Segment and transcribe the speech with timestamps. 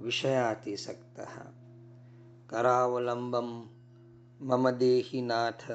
[0.00, 1.20] વિષયાતિસક્તઃ
[2.50, 3.48] करावलम्बं
[4.40, 5.66] મમ દેહિનાથ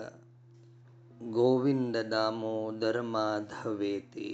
[1.32, 4.30] ગોવિંદ દામોદર માધવેતે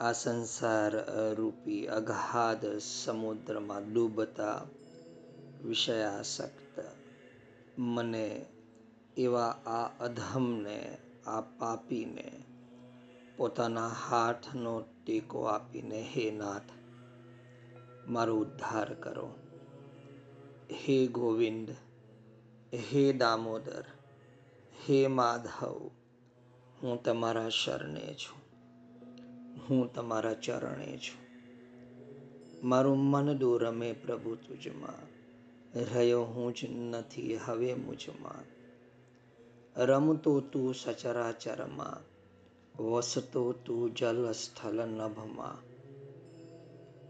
[0.00, 0.94] આ સંસાર
[1.34, 4.60] રૂપી અગાધ સમુદ્રમાં ડૂબતા
[5.64, 6.74] વિષયાસક્ત
[7.78, 8.26] મને
[9.16, 10.78] એવા આ અધમને
[11.26, 12.28] આ પાપીને
[13.36, 16.75] પોતાના હાથનો ટેકો આપીને હે નાથ
[18.08, 19.28] મારો ઉદ્ધાર કરો.
[20.72, 21.70] હે ગોવિંદ,
[22.74, 23.84] હે દામોદર,
[24.88, 25.90] હે માધવ,
[26.82, 28.46] હું તમારા શરણે છું.
[29.64, 31.26] હું તમારા ચરણે છું.
[32.68, 35.16] મારું મન દોરમે પ્રભુ તુજમાં,
[35.94, 38.56] રહ્યો હું જ નથી હવે મુજમાં.
[39.80, 42.16] રમતો તું સચરાચરમાં,
[42.82, 45.65] વસતો તું જલ સ્થલ નભમાં.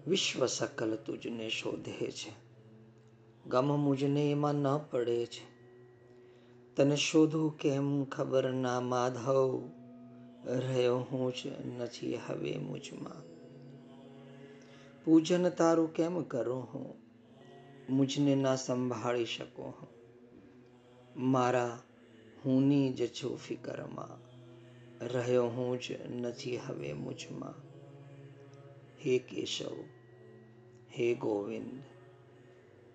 [0.06, 2.32] વિશ્વ સકલ તુજને શોધે છે.
[3.46, 5.56] ગમ મુજને એમાં ન પડે છે.
[6.76, 9.68] તને શોધું કેમ ખબર ના માધવ?
[10.46, 11.46] રહ્યો હું જ
[11.78, 13.22] નથી હવે મુજમાં.
[15.04, 16.94] પૂજન તારું કેમ કરું હું?
[17.90, 19.88] મુજને ના સંભાળી શકો હું.
[21.16, 21.82] મારા
[22.44, 24.08] હુંની જ છું ફિકરમાં.
[25.06, 27.54] રહ્યો હું જ નથી હવે મુજમાં.
[28.98, 29.95] હે કેશવ
[30.98, 31.83] હે ગોવિંદ,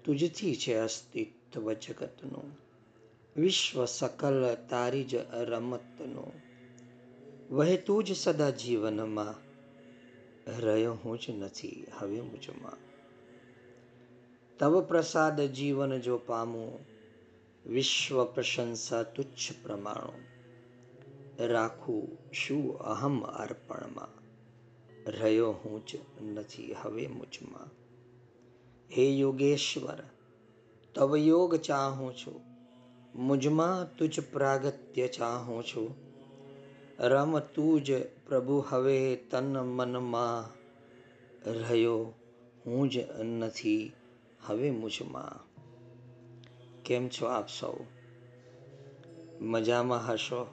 [0.06, 2.58] તુજથી છે અસ્તિત્વ જગતનું,
[3.36, 6.34] વિશ્વ સકલ તારી જ રમતનું.
[7.56, 9.36] વહેતું જ સદા જીવનમાં,
[10.60, 12.78] રહ્યો હું જ નથી હવે મુજમાં.
[14.58, 16.80] તવ પ્રસાદ જીવન જો પામું,
[17.66, 20.14] વિશ્વ પ્રશંસા તુચ્છ પ્રમાણો.
[21.48, 24.22] રાખું શું અહમ અર્પણમાં,
[25.12, 25.92] રહ્યો હું જ
[26.22, 27.81] નથી હવે મુજમાં.
[28.98, 30.04] હે યોગેશ્વર,
[30.96, 32.42] તવ યોગ ચાહું છું.
[33.16, 35.96] મુજમાં તુજ પ્રાગત્ય ચાહું છું.
[37.00, 40.62] રમ તું જ પ્રભુ હવે તન મનમાં
[41.52, 42.14] રહ્યો,
[42.66, 43.92] હું જ નથી
[44.46, 45.52] હવે મુજમાં.
[46.84, 47.74] કેમ છો આપ સૌ?
[49.42, 50.48] મજામાં હશો?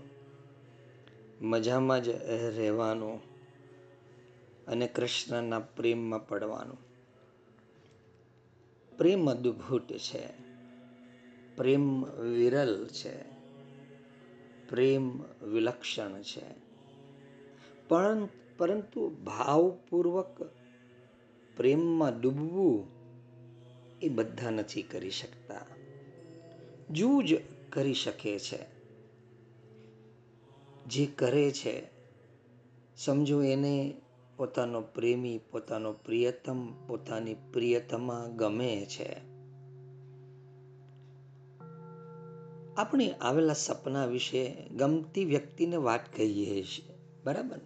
[1.40, 2.08] મજામાં જ
[2.56, 3.20] રહેવાનું
[4.66, 6.87] અને કૃષ્ણના પ્રેમમાં પડવાનું.
[8.98, 10.26] પ્રેમ અદ્ભુત છે.
[11.56, 13.22] પ્રેમ વિરલ છે.
[14.68, 16.68] પ્રેમ વિલક્ષણ છે.
[17.88, 18.28] પણ
[18.58, 20.42] પરંતુ ભાવપૂર્વક
[21.56, 22.86] પ્રેમમાં ડૂબવું
[24.02, 25.66] એ બધા નથી કરી શકતા.
[26.90, 27.34] જૂજ
[27.70, 28.78] કરી શકે છે.
[30.86, 31.82] જે કરે છે,
[32.96, 33.94] સમજો એને
[34.38, 39.20] પોતાનો પ્રેમી, પોતાનો પ્રિયતમ, પોતાની પ્રિયતમા ગમે છે.
[42.74, 46.94] આપણે આવેલા સપના વિશે ગમતી વ્યક્તિને વાત કહીએ છીએ,
[47.24, 47.60] બરાબર?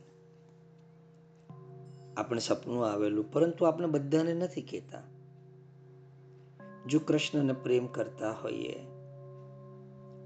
[2.16, 5.02] આપણે સપનું આવેલું, પરંતુ આપણે બધાને નથી કહેતા.
[6.86, 8.74] જો કૃષ્ણને પ્રેમ કરતા હોઈએ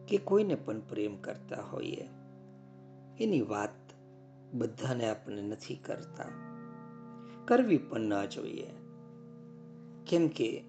[0.09, 2.09] કે કોઈને પણ પ્રેમ કરતા હોઈએ,
[3.21, 3.86] એની વાત
[4.53, 6.25] બધાને આપણે નથી કરતા.
[7.45, 8.67] કરવી પણ ના જોઈએ.
[10.07, 10.65] કેમ કે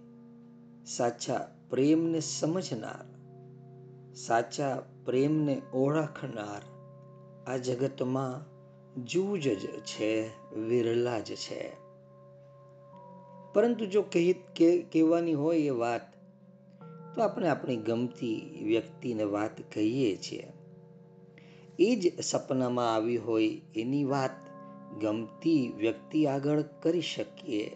[0.86, 3.18] સાચા પ્રેમને સમજનાર,
[4.16, 6.62] સાચા પ્રેમને ઓળખનાર
[7.48, 8.58] આ જગતમાં
[9.06, 11.72] જૂજ જ છે, વિરલા જ છે.
[13.54, 14.36] પરંતુ જો કહી
[14.92, 16.18] કહેવાની હોય એ વાત,
[17.16, 20.57] તો આપણે આપણી ગમતી વ્યક્તિને વાત કહીએ છીએ.
[21.80, 24.32] એ જ સપનામાં આવી હોય એની વાત
[25.02, 27.72] ગમતી વ્યક્તિ આગળ કરી શકીએ.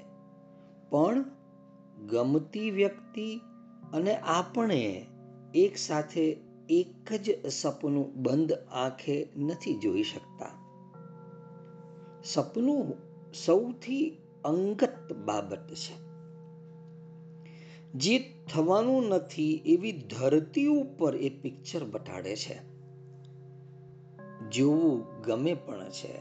[0.90, 1.26] પણ
[2.08, 3.42] ગમતી વ્યક્તિ
[3.94, 5.06] અને આપણે
[5.56, 6.38] એક સાથે
[6.70, 10.52] એક જ સપનું બંધ આંખે નથી જોઈ શકતા.
[12.24, 12.94] સપનું
[13.46, 16.12] સૌથી અંગત બાબત છે.
[17.92, 18.20] જે
[18.54, 22.71] થવાનું નથી એવી ધરતી ઉપર એ પિક્ચર બતાડે છે.
[24.52, 26.14] જોવું ગમે પણ છે.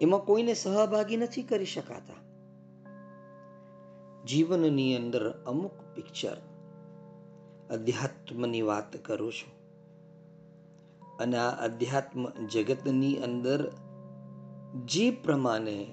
[0.00, 2.14] એમાં કોઈને સહભાગી નથી કરી શકાતા.
[4.24, 6.36] જીવનની અંદર અમુક પિક્ચર
[7.70, 9.52] અધ્યાત્મની વાત કરું છું.
[11.16, 13.72] અને આ અધ્યાત્મ જગતની અંદર
[14.84, 15.86] જે પ્રમાણે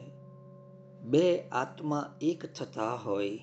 [1.01, 3.39] બે આત્મા એક થતા હોય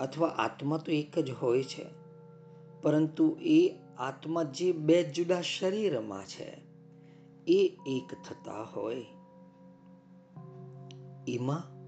[0.00, 1.86] અથવા આત્મા તો એક જ હોય છે,
[2.82, 6.56] પરંતુ એ આત્મા જે બે જુદા શરીરમાં છે.
[7.46, 9.06] એ એક થતા હોય.
[11.28, 11.78] એમાં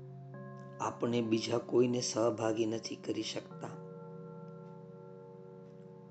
[0.85, 3.69] આપણે બીજા કોઈને સહભાગી નથી કરી શકતા.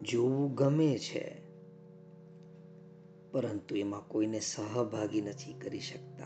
[0.02, 1.42] જોવું ગમે છે,
[3.32, 6.26] પરંતુ એમાં કોઈને સહભાગી નથી કરી શકતા.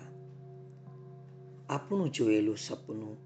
[1.70, 3.18] આપણું જોયેલું સપનું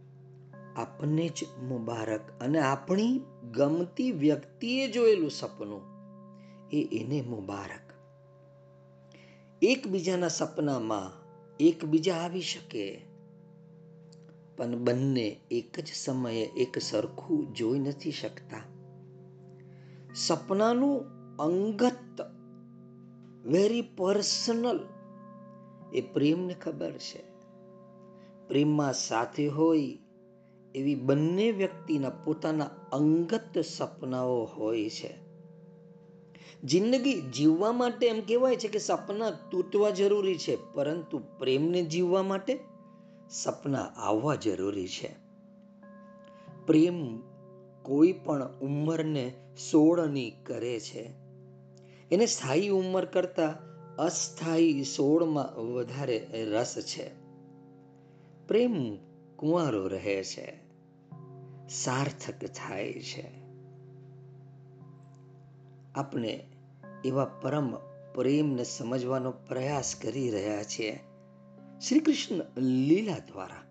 [0.75, 3.21] આપણને જ મુબારક અને આપણી
[3.51, 5.96] ગમતી વ્યક્તિએ જોયેલું સપનું
[6.71, 7.93] એ એને મુબારક.
[9.61, 11.27] એકબીજાના સપનામાં
[11.59, 13.01] એકબીજા આવી શકે,
[14.57, 18.61] પણ બંને એક જ સમયે એક સરખું જોઈ નથી શકતા.
[20.15, 21.05] સપનાનું
[21.37, 22.21] અંગત
[23.45, 24.87] વેરી પર્સનલ
[25.93, 27.37] એ પ્રેમને ખબર છે.
[28.47, 29.97] પ્રેમમાં સાથે હોય
[30.75, 35.26] એવી બંને વ્યક્તિના પોતાના અંગત સપનાઓ હોય છે.
[36.63, 42.59] જિંદગી જીવવા માટે એમ કહેવાય છે કે સપના તૂટવા જરૂરી છે, પરંતુ પ્રેમને જીવવા માટે
[43.29, 45.09] સપના આવવા જરૂરી છે.
[46.65, 47.21] પ્રેમ
[47.83, 49.33] કોઈ પણ ઉંમરને
[49.71, 51.09] સોળની કરે છે.
[52.11, 57.09] એને સ્થાયી ઉંમર કરતાં અસ્થાયી સોળમાં વધારે રસ છે.
[58.47, 58.97] પ્રેમ
[59.35, 60.57] કુંવારો રહે છે.
[61.69, 63.46] સાર્થક થાય છે.
[65.97, 66.47] આપણે
[67.05, 67.75] એવા પરમ
[68.13, 70.99] પ્રેમને સમજવાનો પ્રયાસ કરી રહ્યા છીએ
[71.87, 73.63] શ્રી કૃષ્ણ લીલા દ્વારા.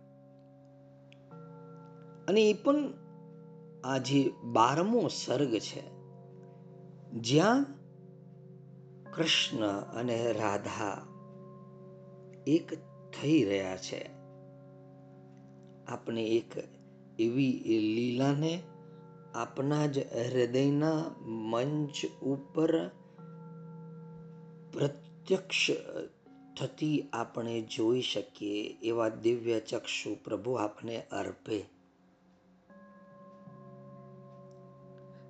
[2.29, 2.93] અને એ પણ
[3.85, 5.83] આ જે બારમો સર્ગ છે.
[7.13, 7.67] જ્યાં
[9.13, 11.07] કૃષ્ણ અને રાધા
[12.47, 12.75] એક
[13.21, 14.11] થઈ રહ્યા છે.
[15.87, 16.57] આપણે એક
[17.19, 18.63] એવી લીલાને
[19.37, 22.89] આપના જ હૃદયના મંચ ઉપર
[24.73, 25.71] પ્રત્યક્ષ
[26.61, 31.65] થતી આપણે જોઈ શકીએ એવા દિવ્ય ચક્ષુ પ્રભુ આપને અર્પે.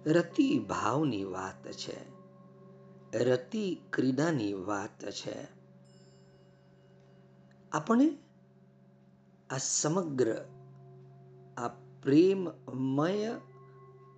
[0.07, 1.97] રતિ ભાવની વાત છે.
[3.19, 5.47] રતિ ક્રીડાની વાત છે.
[7.73, 8.19] આપણે
[9.51, 10.37] આ સમગ્ર
[11.57, 11.69] આ
[12.03, 13.35] પ્રેમમય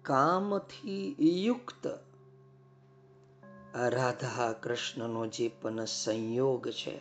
[0.08, 1.86] કામથી યુક્ત.
[3.74, 7.00] રાધા કૃષ્ણનો જે પણ સંયોગ છે,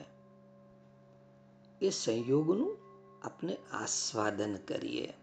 [1.81, 2.77] એ સંયોગનું
[3.23, 5.13] આપણે આસ્વાદન કરીએ.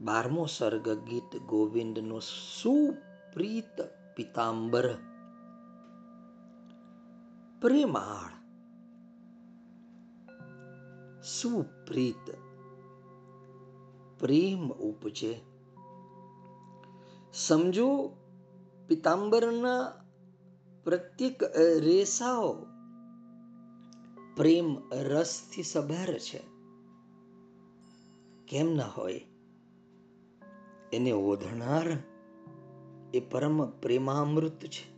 [0.00, 2.18] બારમો સર્ગ ગીત ગોવિંદનો
[2.62, 3.80] સુપ્રીત
[4.16, 4.94] પિતાંબર.
[7.60, 8.32] પ્રેમાળ.
[11.22, 12.30] સુપ્રીત.
[14.20, 15.40] પ્રેમ ઉપજે
[17.36, 18.16] સમજો,
[18.88, 19.92] પિતાંબરના
[20.84, 21.42] પ્રત્યેક
[21.78, 22.52] રેસાઓ
[24.36, 26.38] પ્રેમ રસથી સભર છે.
[28.48, 29.20] કેમ ના હોય?
[30.92, 31.98] એને ઓઢનાર
[33.14, 34.96] એ પરમ પ્રેમામૃત છે.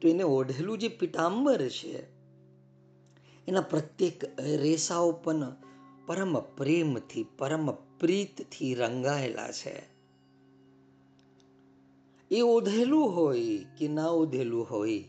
[0.00, 2.10] તો એને ઓઢેલું જે પિતાંબર છે,
[3.48, 5.56] એના પ્રત્યેક રેસાઓ પણ
[6.06, 9.91] પરમ પ્રેમથી, પરમ પ્રીતથી રંગાયેલા છે.
[12.32, 15.04] એ ઓઢેલું હોય કે ના ઓઢેલું હોય?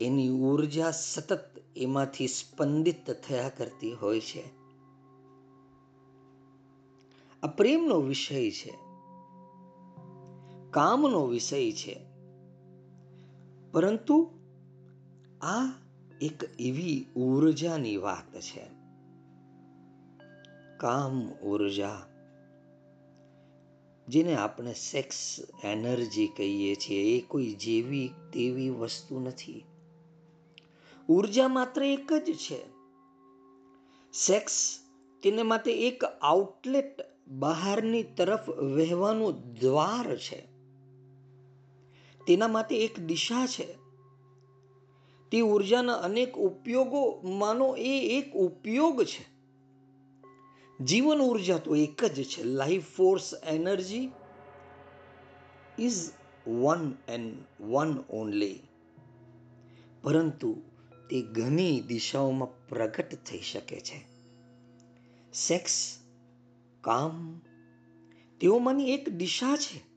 [0.00, 4.42] એની ઊર્જા સતત એમાંથી સ્પંદિત થયા કરતી હોય છે.
[7.42, 8.78] આ પ્રેમનો વિષય છે.
[10.70, 12.00] કામનો વિષય છે.
[13.72, 14.30] પરંતુ
[15.40, 15.72] આ
[16.20, 18.66] એક એવી ઉર્જાની વાત છે.
[20.76, 22.11] કામ ઊર્જા.
[24.12, 29.64] જેને આપણે સેક્સ એનર્જી કહીએ છીએ, એ કોઈ જેવી તેવી વસ્તુ નથી.
[31.08, 32.66] ઊર્જા માત્ર એક જ છે.
[34.12, 34.78] સેક્સ
[35.22, 40.46] તેને માટે એક આઉટલેટ બહારની તરફ વહેવાનું દ્વાર છે.
[42.26, 43.66] તેના માટે એક દિશા છે.
[45.30, 49.31] તે ઉર્જાના અનેક ઉપયોગોમાંનો એ એક ઉપયોગ છે.
[50.80, 52.44] જીવન ઊર્જા તો એક જ છે.
[52.44, 54.10] Life force energy
[55.78, 56.10] is
[56.48, 58.60] one and one only
[60.02, 60.62] પરંતુ
[61.10, 64.04] તે ઘણી દિશાઓમાં પ્રગટ થઈ શકે છે.
[65.32, 65.98] સેક્સ
[66.80, 67.40] કામ,
[68.40, 69.92] તેઓમાંની એક દિશા છે.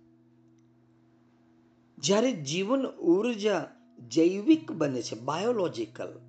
[1.98, 3.72] જ્યારે જીવન ઊર્જા
[4.08, 6.20] જૈવિક બને છે બાયોલોજિકલ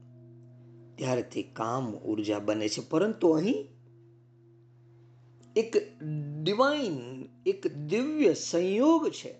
[0.96, 2.88] ત્યારે તે કામ ઊર્જા બને છે.
[2.88, 3.75] પરંતુ અહીં
[5.56, 5.76] એક
[6.42, 9.34] ડિવાઇન એક દિવ્ય સંયોગ છે.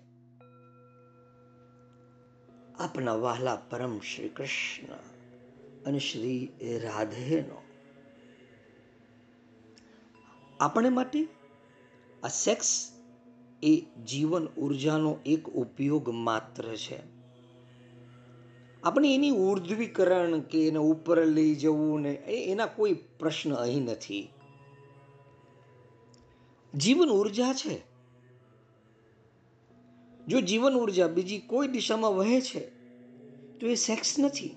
[2.79, 4.93] આપના વહાલા પરમ શ્રી કૃષ્ણ
[5.85, 7.63] અને શ્રી રાધેનો.
[10.59, 11.27] આપણે માટે
[12.23, 12.91] આ સેક્સ
[13.63, 16.99] એ જીવન ઉર્જાનો એક ઉપયોગ માત્ર છે.
[18.83, 24.29] આપણે એની ઉર્ધ્વીકરણ કે એને ઉપર લઈ જવું ને એના કોઈ પ્રશ્ન અહીં નથી.
[26.73, 27.81] જીવન ઊર્જા છે.
[30.27, 32.59] જો જીવન ઊર્જા બીજી કોઈ દિશામાં વહે છે,
[33.59, 34.55] તો એ સેક્સ નથી.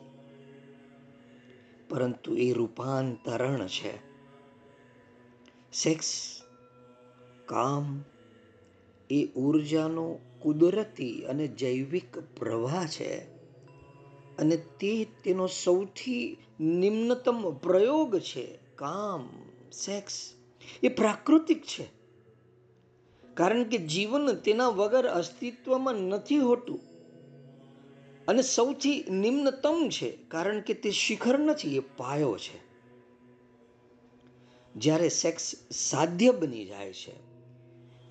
[1.88, 3.96] પરંતુ એ રૂપાંતરણ છે.
[5.72, 6.40] સેક્સ
[7.46, 8.04] કામ
[9.10, 13.20] એ ઉર્જાનો કુદરતી અને જૈવિક પ્રવાહ છે
[14.36, 18.58] અને તે તેનો સૌથી નિમ્નતમ પ્રયોગ છે.
[18.76, 19.28] કામ
[19.72, 20.32] સેક્સ
[20.82, 21.99] એ પ્રાકૃતિક છે.
[23.34, 26.80] કારણ કે જીવન તેના વગર અસ્તિત્વમાં નથી હોતું.
[28.28, 32.70] અને સૌથી નિમ્નતમ છે, કારણ કે તે શિખર નથી, એ પાયો છે.
[34.76, 37.12] જ્યારે સેક્સ સાધ્ય બની જાય છે,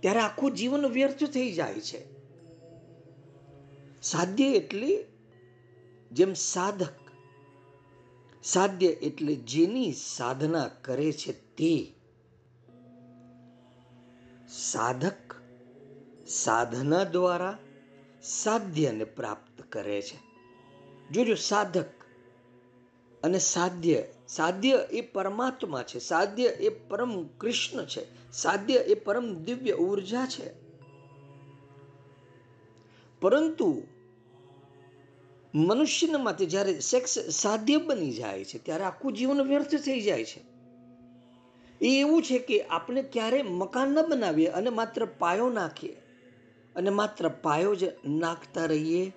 [0.01, 2.19] ત્યારે આખું જીવન વ્યર્થ થઈ જાય છે.
[4.01, 5.05] સાધ્ય એટલે
[6.11, 6.93] જેમ સાધક,
[8.43, 11.98] સાધ્ય એટલે જેની સાધના કરે છે તે.
[14.51, 15.35] સાધક
[16.27, 17.57] સાધના દ્વારા
[18.23, 20.17] સાધ્યને પ્રાપ્ત કરે છે.
[21.11, 21.85] જોજો સાધક
[23.23, 29.71] અને સાધ્ય સાધ્ય એ પરમાત્મા છે, સાધ્ય એ પરમ કૃષ્ણ છે, સાધ્ય એ પરમ દિવ્ય
[29.71, 30.51] ઊર્જા છે.
[33.21, 33.83] પરંતુ
[35.55, 40.48] મનુષ્યના માટે જ્યારે સેક્સ સાધ્ય બની જાય છે, ત્યારે આખું જીવન વ્યર્થ થઈ જાય છે.
[41.81, 46.01] એ એવું છે કે આપણે ક્યારે મકાન ન બનાવીએ અને માત્ર પાયો નાખીએ.
[46.75, 49.11] અને માત્ર પાયો જ નાખતા રહીએ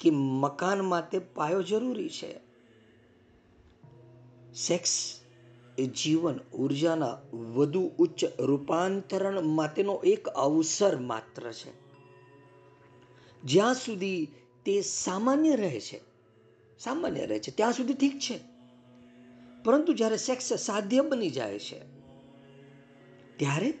[0.00, 2.40] કે મકાન માટે પાયો જરૂરી છે.
[4.54, 5.20] સેક્સ
[5.78, 11.72] એ જીવન ઉર્જાના વધુ ઉચ્ચ રૂપાંતરણ માટેનો એક અવસર માત્ર છે.
[13.42, 14.28] જ્યાં સુધી
[14.64, 16.00] તે સામાન્ય રહે છે.
[16.78, 17.50] સામાન્ય રહે છે.
[17.50, 18.49] ત્યાં સુધી ઠીક છે.
[19.64, 21.80] પરંતુ જ્યારે સેક્સ સાધ્ય બની જાય છે,
[23.36, 23.72] ત્યારે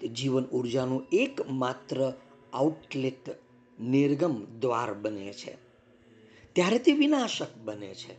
[0.00, 2.12] તે જીવન ઉર્જાનું એકમાત્ર
[2.52, 3.30] આઉટલેટ
[3.80, 5.56] નિર્ગમ દ્વાર બને છે.
[6.52, 8.14] ત્યારે તે વિનાશક બને છે.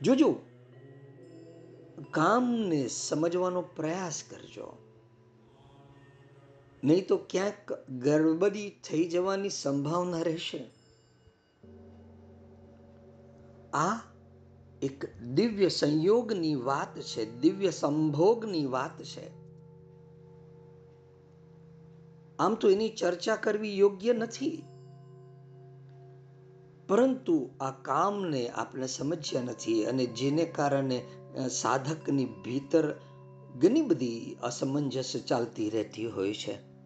[0.00, 0.36] જોજો,
[2.10, 4.78] કામને સમજવાનો પ્રયાસ કરજો.
[6.84, 10.64] નહીં તો ક્યાંક ગરબડી થઈ જવાની સંભાવના રહેશે.
[13.72, 14.15] આ
[14.82, 19.46] એક દિવ્ય સંયોગની વાત છે, દિવ્ય સંભોગની વાત છે.
[22.38, 24.62] આમ તો એની ચર્ચા કરવી યોગ્ય નથી.
[26.88, 31.04] પરંતુ આ કામને આપણે સમજ્યા નથી અને જેને કારણે
[31.50, 32.94] સાધકની ભીતર
[33.58, 36.76] ઘણી બધી અસમંજસ ચાલતી રહેતી હોય છે.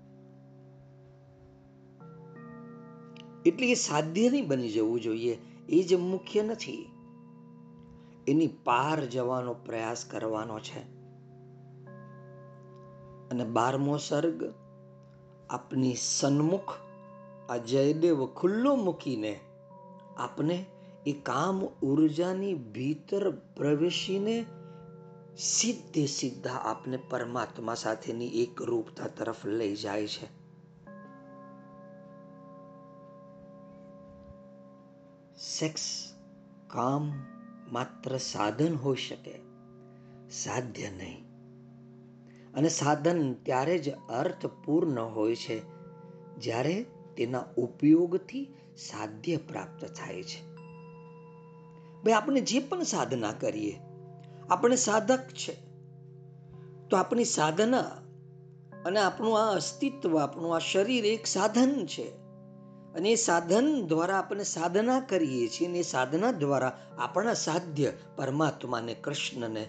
[3.47, 6.89] એટલે એ સાધ્ય નહીં બની જવું જોઈએ, એ જ મુખ્ય નથી.
[8.29, 11.00] એની પાર જવાનો પ્રયાસ કરવાનો છે.
[13.31, 14.55] અને બારમો સર્ગ
[15.50, 16.73] આપની સન્મુખ
[17.50, 19.41] આ જયદેવ ખુલ્લો મૂકીને
[20.17, 20.67] આપને
[21.07, 24.47] એ કામ ઉર્જાની ભીતર પ્રવેશીને
[25.39, 30.41] સીધે સીધા આપને પરમાત્મા સાથેની એક રૂપતા તરફ લઈ જાય છે.
[35.39, 36.15] સેક્સ,
[36.67, 37.12] કામ
[37.73, 39.35] માત્ર સાધન હોઈ શકે,
[40.31, 41.25] સાધ્ય નહીં.
[42.55, 45.62] અને સાધન ત્યારે જ અર્થપૂર્ણ હોય છે
[46.37, 46.87] જ્યારે
[47.17, 48.45] તેના ઉપયોગથી
[48.77, 50.50] સાધ્ય પ્રાપ્ત થાય છે.
[52.03, 53.81] ભાઈ, આપણે જે પણ સાધના કરીએ,
[54.50, 55.55] આપણે સાધક છે,
[56.91, 57.81] તો આપણી સાધના
[58.85, 62.20] અને આપણું આ અસ્તિત્વ, આપણું આ શરીર એક સાધન છે.
[62.94, 69.68] અને સાધન દ્વારા આપણે સાધના કરીએ છીએ અને એ સાધના દ્વારા આપણા સાધ્ય પરમાત્માને, કૃષ્ણને,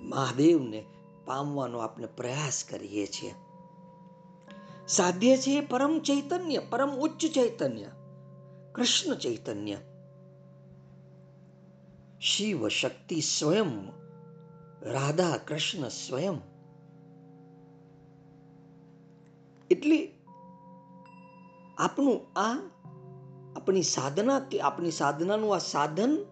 [0.00, 0.84] મહાદેવને
[1.26, 3.34] પામવાનો આપણે પ્રયાસ કરીએ છીએ.
[4.88, 7.86] સાધ્ય છે એ પરમ ચૈતન્ય, પરમ ઉચ્ચ ચૈતન્ય,
[8.72, 9.76] કૃષ્ણ ચૈતન્ય.
[12.20, 13.88] શિવ શક્તિ સ્વયં,
[14.82, 16.52] રાધા કૃષ્ણ સ્વયં.
[19.70, 20.11] એટલે
[21.82, 22.70] આપણું આ
[23.56, 26.26] આપણી સાધના કે આપણી સાધનાનું આ સાધન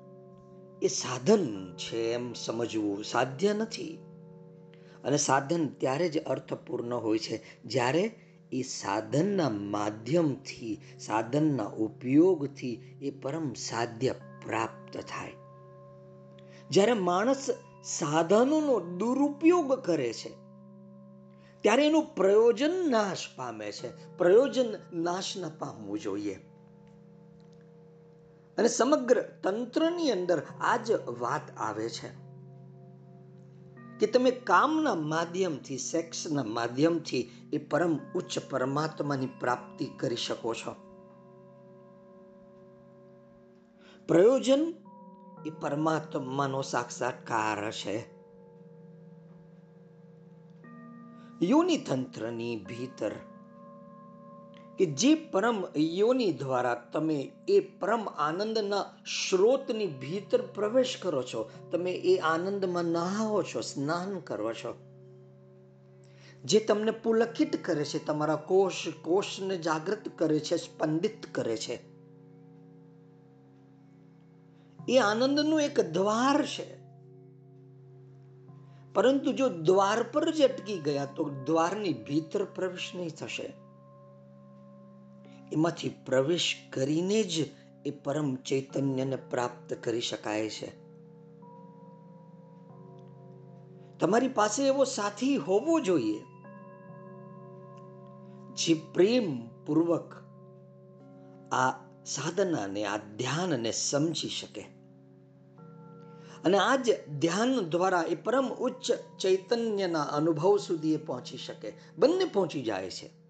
[0.83, 3.99] એ સાધન છે એમ સમજવું સાધ્ય નથી.
[5.05, 8.15] અને સાધન ત્યારે જ અર્થપૂર્ણ હોય છે જ્યારે
[8.53, 14.15] એ સાધનના માધ્યમથી, સાધનના ઉપયોગથી એ પરમ સાધ્ય
[14.47, 15.33] પ્રાપ્ત થાય.
[16.71, 17.47] જ્યારે માણસ
[17.85, 20.40] સાધનોનો દુરુપયોગ કરે છે
[21.61, 24.17] ત્યારે એનું પ્રયોજન નાશ પામે છે.
[24.17, 26.35] પ્રયોજન નાશ ન પામવું જોઈએ.
[28.59, 32.31] અને સમગ્ર તંત્રની અંદર આ જ વાત આવે છે
[33.99, 40.75] કે તમે કામના માધ્યમથી, સેક્સના માધ્યમથી એ પરમ ઉચ્ચ પરમાત્માની પ્રાપ્તિ કરી શકો છો.
[44.09, 44.75] પ્રયોજન
[45.47, 48.20] એ પરમાત્માનો સાક્ષાત્કાર છે.
[51.43, 53.11] યોનિ તંત્રની ભીતર
[54.79, 61.93] કે જે પરમ યોનિ દ્વારા તમે એ પરમ આનંદના સ્ત્રોતની ભીતર પ્રવેશ કરો છો, તમે
[61.93, 64.75] એ આનંદમાં નહાવો છો, સ્નાન કરો છો.
[66.45, 71.79] જે તમને પુલકિત કરે છે, તમારા કોષ, કોષને જાગૃત કરે છે, સ્પંદિત કરે છે.
[74.89, 76.80] એ આનંદનું એક દ્વાર છે.
[79.01, 83.53] પરંતુ જો દ્વાર પર જ અટકી ગયા તો દ્વારની ભીતર પ્રવેશ નહીં થશે.
[85.53, 87.47] એમાંથી પ્રવેશ કરીને જ
[87.85, 90.81] એ પરમ ચૈતન્યને પ્રાપ્ત કરી શકાય છે.
[93.99, 96.19] તમારી પાસે એવો સાથી હોવો જોઈએ
[98.55, 100.15] જે પ્રેમ પૂર્વક
[101.53, 101.71] આ
[102.05, 104.80] સાધનાને, આ ધ્યાનને સમજી શકે.
[106.45, 111.73] અને આ જ ધ્યાન દ્વારા એ પરમ ઉચ્ચ ચૈતન્યના અનુભવ સુધી એ પહોંચી શકે.
[111.99, 113.21] બંને પહોંચી જાય છે.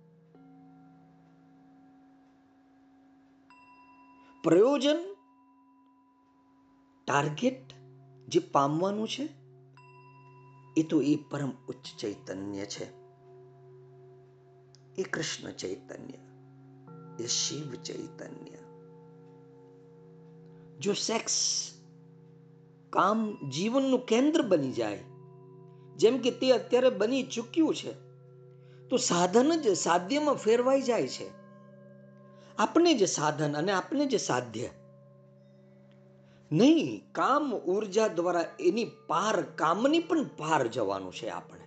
[4.42, 4.96] પ્રયોજન,
[7.06, 7.72] ટાર્ગેટ
[8.28, 9.28] જે પામવાનું છે,
[10.76, 13.00] એ તો એ પરમ ઉચ્ચ ચૈતન્ય છે.
[14.98, 16.18] એ કૃષ્ણ ચૈતન્ય,
[17.22, 18.56] એ શિવ ચૈતન્ય.
[20.78, 21.66] જો સેક્સ
[22.90, 25.05] કામ જીવનનું કેન્દ્ર બની જાય.
[25.96, 27.92] જેમ કે તે અત્યારે બની ચૂક્યું છે,
[28.88, 31.31] તો સાધન જ સાધ્યમાં ફેરવાઈ જાય છે.
[32.59, 34.68] આપણે જ સાધન અને આપણે જ સાધ્ય.
[36.53, 41.61] નહીં, કામ ઊર્જા દ્વારા એની પાર કામની પણ પાર જવાનું છે આપણે.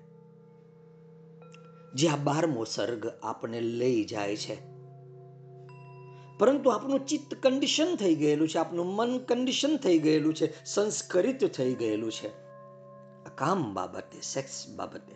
[1.93, 4.72] જે આ બારમો સર્ગ આપણે લઈ જાય છે.
[6.39, 11.73] પરંતુ આપણું ચિત્ત કન્ડિશન થઈ ગયેલું છે આપણું મન કન્ડિશન થઈ ગયેલું છે, સંસ્કરિત થઈ
[11.73, 12.29] ગયેલું છે.
[13.35, 15.15] કામ બાબતે સેક્સ બાબતે.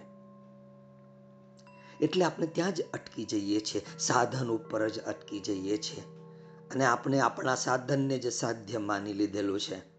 [2.06, 6.02] એટલે આપણે ત્યાં જ અટકી જઈએ છીએ, સાધન ઉપર જ અટકી જઈએ છીએ.
[6.74, 9.98] અને આપણે આપણા સાધનને જ સાધ્ય માની લીધેલું છે.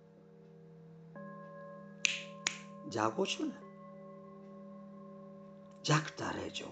[2.91, 3.69] જાગો છો ને?
[5.83, 6.65] જાગતા રહેજો.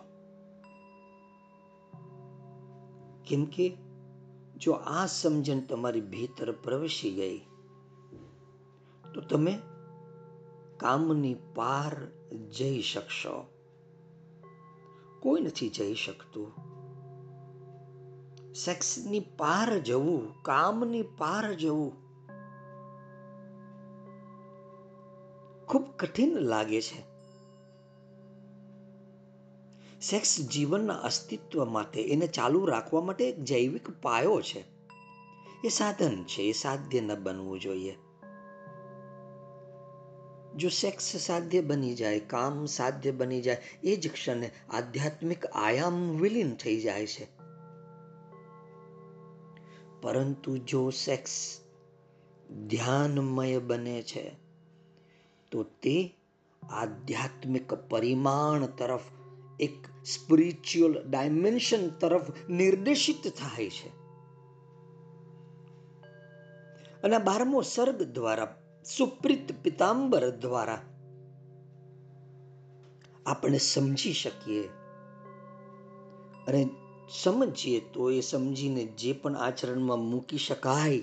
[3.25, 3.86] કેમ કે
[4.57, 7.39] જો આ સમજણ તમારી ભીતર પ્રવેશી ગઈ,
[9.15, 9.59] તો તમે
[10.77, 13.47] કામની પાર જઈ શકશો.
[15.21, 16.53] કોઈ નથી જઈ શકતું.
[18.55, 22.07] સેક્સની પાર જવું, કામની પાર જવું
[25.67, 27.16] ખૂબ કઠિન લાગે છે.
[30.11, 34.65] સેક્સ જીવનના અસ્તિત્વ માટે એને ચાલુ રાખવા માટે એક જૈવિક પાયો છે.
[35.65, 37.97] એ સાધન છે, એ સાધ્ય ન બનવું જોઈએ.
[40.57, 46.55] જો સેક્સ સાધ્ય બની જાય, કામ સાધ્ય બની જાય, એ જ ક્ષણે આધ્યાત્મિક આયામ વિલીન
[46.55, 47.29] થઈ જાય છે.
[50.03, 51.61] પરંતુ જો સેક્સ
[52.67, 54.37] ધ્યાનમય બને છે,
[55.51, 56.15] તો તે
[56.63, 59.01] આધ્યાત્મિક પરિમાણ તરફ
[59.61, 63.89] એક સ્પિરિચ્યુઅલ ડાયમેન્શન તરફ નિર્દેશિત થાય છે.
[67.03, 68.63] અને બારમો સર્ગ દ્વારા,
[68.97, 70.83] સુપ્રીત પિતાંબર દ્વારા
[73.27, 74.69] આપણે સમજી શકીએ.
[76.49, 76.69] અને
[77.23, 81.03] સમજીએ તો એ સમજીને જે પણ આચરણમાં મૂકી શકાય,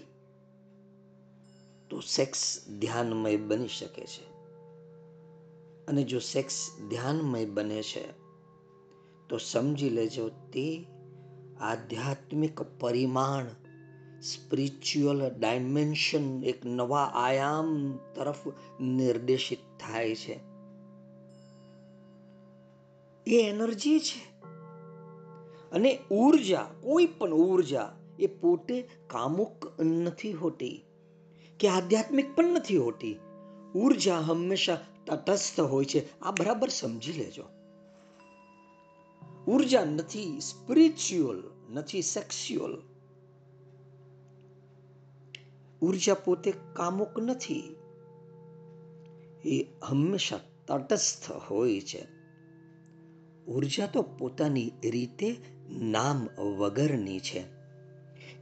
[1.89, 4.33] તો સેક્સ ધ્યાનમય બની શકે છે.
[5.87, 8.22] અને જો સેક્સ ધ્યાનમય બને છે
[9.33, 10.85] તો સમજી લેજો તે
[11.61, 13.45] આધ્યાત્મિક પરિમાણ
[14.21, 18.47] સ્પિરિચ્યુઅલ ડાયમેન્શન એક નવા આયામ તરફ
[18.81, 20.39] નિર્દેશિત થાય છે.
[23.27, 24.41] એ એનર્જી છે.
[25.71, 30.85] અને ઊર્જા, કોઈ પણ ઊર્જા એ પોતે કામુક નથી હોતી
[31.59, 33.19] કે આધ્યાત્મિક પણ નથી હોતી.
[33.75, 36.19] ઊર્જા હંમેશા તટસ્થ હોય છે.
[36.19, 37.43] આ બરાબર સમજી લેજો.
[39.47, 42.77] ઊર્જા નથી સ્પિરિચ્યુઅલ નથી સેક્સ્યુઅલ
[45.81, 47.75] ઊર્જા પોતે કામુક નથી.
[49.45, 52.07] એ હંમેશા તટસ્થ હોય છે.
[53.45, 55.35] ઊર્જા તો પોતાની રીતે
[55.69, 57.43] નામ વગરની છે.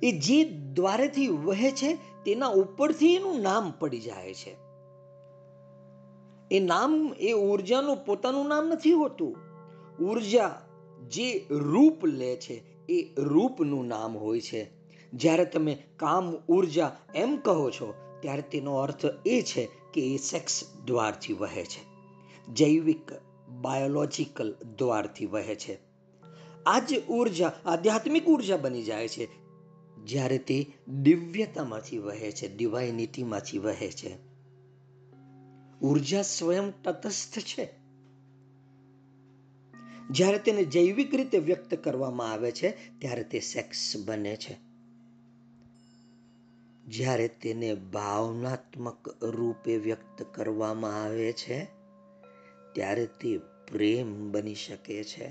[0.04, 1.94] એ જે દ્વારેથી વહે છે,
[2.26, 4.58] તેના ઉપરથી એનું નામ પડી જાય છે.
[6.52, 9.36] એ નામ, એ ઉર્જાનું પોતાનું નામ નથી હોતું.
[10.04, 10.62] ઊર્જા
[11.08, 14.70] જે રૂપ લે છે, એ રૂપનું નામ હોય છે.
[15.14, 20.64] જ્યારે તમે કામ ઊર્જા એમ કહો છો, ત્યારે તેનો અર્થ એ છે કે એ સેક્સ
[20.86, 21.92] દ્વારથી વહે છે.
[22.54, 23.12] જૈવિક
[23.50, 25.80] બાયોલોજિકલ દ્વારથી વહે છે.
[26.66, 29.28] આ જ ઊર્જા, આધ્યાત્મિક ઊર્જા બની જાય છે.
[30.04, 34.18] જ્યારે તે દિવ્યતામાંથી વહે છે ડિવાઇનિટીમાંથી વહે છે.
[35.80, 37.81] ઊર્જા સ્વયં તટસ્થ છે.
[40.10, 44.58] જ્યારે તેને જૈવિક રીતે વ્યક્ત કરવામાં આવે છે, ત્યારે તે સેક્સ બને છે.
[46.86, 51.66] જ્યારે તેને ભાવનાત્મક રૂપે વ્યક્ત કરવામાં આવે છે,
[52.74, 53.38] ત્યારે તે
[53.72, 55.30] પ્રેમ બની શકે છે.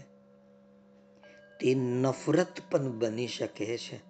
[1.60, 4.00] તે નફરત પણ બની શકે છે.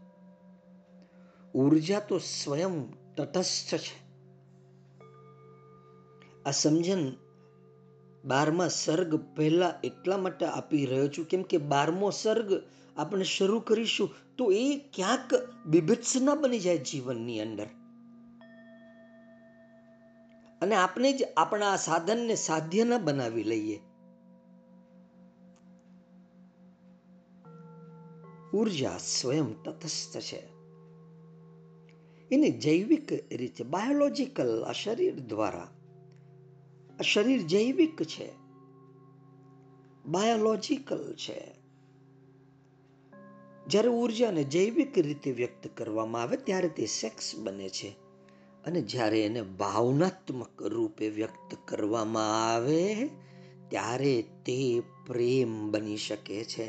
[1.53, 4.11] ઊર્જા તો સ્વયં તટસ્થ છે.
[6.44, 7.30] આ સમજણ
[8.25, 11.25] બારમા સર્ગ પહેલાં એટલા માટે આપી રહ્યો છું.
[11.25, 12.63] કેમ કે બારમો સર્ગ
[12.97, 15.35] આપણે શરૂ કરીશું તો એ ક્યાંક
[15.67, 17.67] બીભત્સના બની જાય જીવનની અંદર.
[20.63, 23.81] અને આપણે જ આપણા સાધનને સાધ્ય ન બનાવી લઈએ.
[28.55, 30.61] ઊર્જા સ્વયં તટસ્થ છે.
[32.31, 35.69] એને જૈવિક રીતે બાયોલોજિકલ આ શરીર દ્વારા
[37.03, 38.33] શરીર જૈવિક છે.
[40.07, 41.55] બાયોલોજિકલ છે.
[43.67, 47.89] જ્યારે ઉર્જાને જૈવિક રીતે વ્યક્ત કરવામાં આવે ત્યારે તે સેક્સ બને છે.
[48.65, 53.11] અને જ્યારે એને ભાવનાત્મક રૂપે વ્યક્ત કરવામાં આવે,
[53.69, 56.69] ત્યારે તે પ્રેમ બની શકે છે.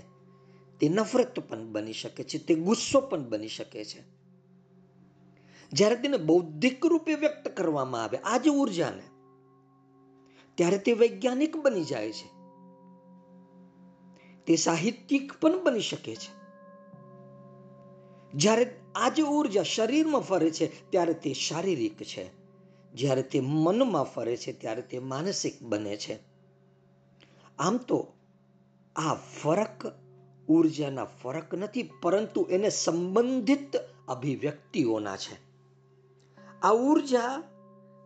[0.80, 2.38] તે નફરત પણ બની શકે છે.
[2.38, 4.04] તે ગુસ્સો પણ બની શકે છે.
[5.74, 9.04] જ્યારે તેને બૌદ્ધિક રૂપે વ્યક્ત કરવામાં આવે, આ જ ઉર્જાને
[10.62, 12.28] ત્યારે તે વૈજ્ઞાનિક બની જાય છે.
[14.46, 16.42] તે સાહિત્યિક પણ બની શકે છે.
[18.34, 22.30] જ્યારે આ જે ઊર્જા શરીરમાં ફરે છે, ત્યારે તે શારીરિક છે.
[22.94, 26.20] જ્યારે તે મનમાં ફરે છે, ત્યારે તે માનસિક બને છે.
[27.60, 28.14] આમ તો
[28.96, 29.94] આ ફરક
[30.48, 33.76] ઉર્જાના ફરક નથી, પરંતુ એને સંબંધિત
[34.08, 35.52] અભિવ્યક્તિઓના છે.
[36.62, 37.51] આ ઊર્જા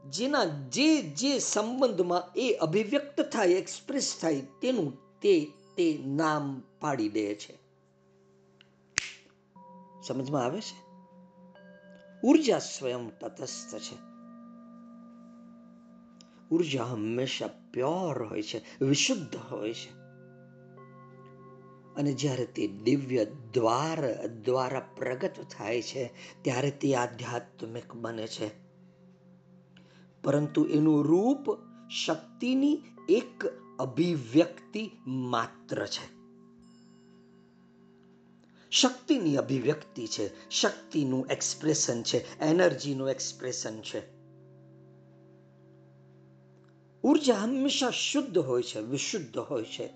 [0.09, 7.35] જેના જે જે સંબંધમાં એ અભિવ્યક્ત થાય એક્સપ્રેસ થાય, તેનું તે તે નામ પાડી દે
[7.35, 7.57] છે.
[10.07, 10.85] સમજમાં આવે છે?
[12.27, 13.95] ઊર્જા સ્વયં તટસ્થ છે.
[16.49, 19.89] ઊર્જા હંમેશા પ્યોર હોય છે, વિશુદ્ધ હોય છે.
[21.95, 28.64] અને જ્યારે તે દિવ્ય દ્વાર, દ્વારા પ્રગટ થાય છે, ત્યારે તે આધ્યાત્મિક બને છે.
[30.25, 31.57] પરંતુ એનું રૂપ
[31.89, 33.45] શક્તિની એક
[33.79, 36.15] અભિવ્યક્તિ માત્ર છે.
[38.69, 44.15] શક્તિની અભિવ્યક્તિ છે, શક્તિનું એક્સપ્રેશન છે એનર્જીનું એક્સપ્રેશન છે.
[47.01, 49.93] ઊર્જા હંમેશા શુદ્ધ હોય છે, વિશુદ્ધ હોય છે.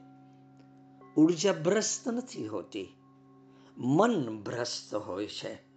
[1.17, 2.87] ઊર્જા ભ્રસ્ત નથી હોતી,
[3.77, 5.68] મન ભ્રષ્ટ હોય છે.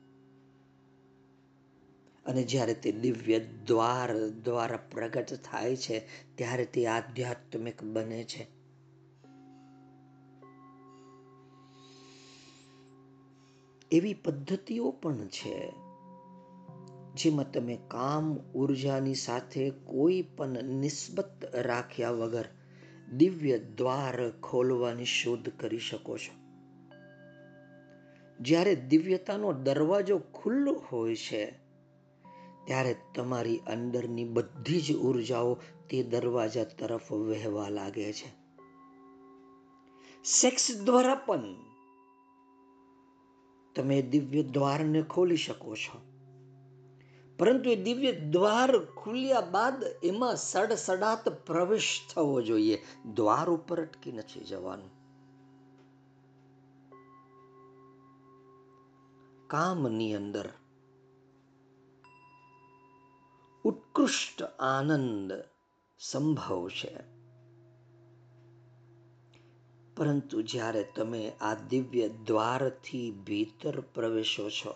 [2.27, 6.03] અને જ્યારે તે દિવ્ય દ્વાર દ્વારા પ્રગટ થાય છે,
[6.35, 8.47] ત્યારે તે આધ્યાત્મિક બને છે.
[13.93, 15.73] એવી પદ્ધતિઓ પણ છે,
[17.15, 22.45] જેમાં તમે કામ ઉર્જાની સાથે કોઈ પણ નિસ્બત રાખ્યા વગર
[23.13, 26.43] દિવ્ય દ્વાર ખોલવાની શોધ કરી શકો છો.
[28.41, 31.62] જ્યારે દિવ્યતાનો દરવાજો ખુલ્લો હોય છે
[32.65, 35.55] ત્યારે તમારી અંદરની બધી જ ઉર્જાઓ
[35.91, 38.43] તે દરવાજા તરફ વહેવા લાગે છે.
[40.25, 41.55] સેક્સ દ્વારા પણ
[43.75, 46.03] તમે દિવ્ય દ્વારને ખોલી શકો છો.
[47.39, 52.83] પરંતુ એ દિવ્ય દ્વાર ખુલ્યા બાદ એમાં સડસડાત પ્રવેશ થવો જોઈએ.
[53.15, 54.91] દ્વાર ઉપર અટકી નથી જવાનું.
[59.47, 60.49] કામની અંદર
[63.65, 65.33] ઉત્કૃષ્ટ આનંદ
[65.99, 66.97] સંભવ છે.
[69.97, 74.75] પરંતુ જ્યારે તમે આ દિવ્ય દ્વારથી ભીતર પ્રવેશો છો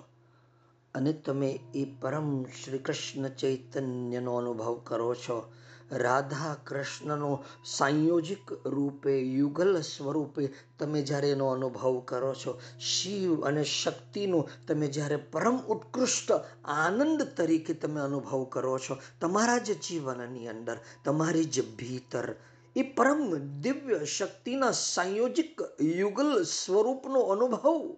[0.94, 5.52] અને તમે એ પરમ શ્રી કૃષ્ણ ચૈતન્યનો અનુભવ કરો છો
[5.92, 14.48] રાધા કૃષ્ણનો સંયોજિક રૂપે, યુગલ સ્વરૂપે તમે જ્યારે એનો અનુભવ કરો છો, શિવ અને શક્તિનો
[14.68, 16.32] તમે જ્યારે પરમ ઉત્કૃષ્ટ
[16.64, 22.34] આનંદ તરીકે તમે અનુભવ કરો છો, તમારા જ જીવનની અંદર, તમારી જ ભીતર,
[22.76, 27.96] એ પરમ દિવ્ય શક્તિના સંયોજિક યુગલ સ્વરૂપનો અનુભવ.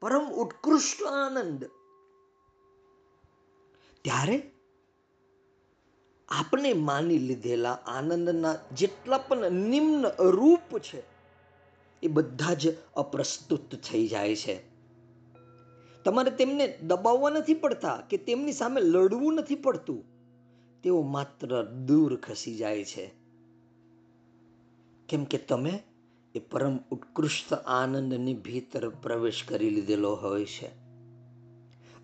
[0.00, 1.64] પરમ ઉત્કૃષ્ટ આનંદ.
[4.02, 4.55] ત્યારે
[6.28, 11.02] આપણે માની લીધેલા આનંદના જેટલા પણ નિમ્ન રૂપ છે,
[12.02, 14.60] એ બધા જ અપ્રસ્તુત થઈ જાય છે.
[16.04, 20.04] તમારે તેમને દબાવવા નથી પડતા કે તેમની સામે લડવું નથી પડતું.
[20.82, 23.10] તેઓ માત્ર દૂર ખસી જાય છે.
[25.08, 25.82] કેમ કે તમે
[26.34, 30.85] એ પરમ ઉત્કૃષ્ટ આનંદની ભીતર પ્રવેશ કરી લીધેલો હોય છે.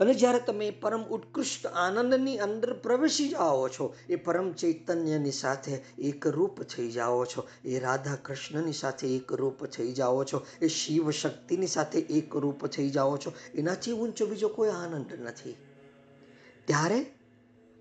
[0.00, 6.62] અને જ્યારે તમે પરમ ઉત્કૃષ્ટ આનંદની અંદર પ્રવેશી જાઓ છો, એ પરમ ચૈતન્યની સાથે એકરૂપ
[6.62, 11.98] થઈ જાઓ છો, એ રાધા કૃષ્ણની સાથે એકરૂપ થઈ જાઓ છો, એ શિવ શક્તિની સાથે
[11.98, 15.56] એકરૂપ થઈ જાઓ છો, એનાથી ઊંચો બીજો કોઈ આનંદ નથી.
[16.64, 17.06] ત્યારે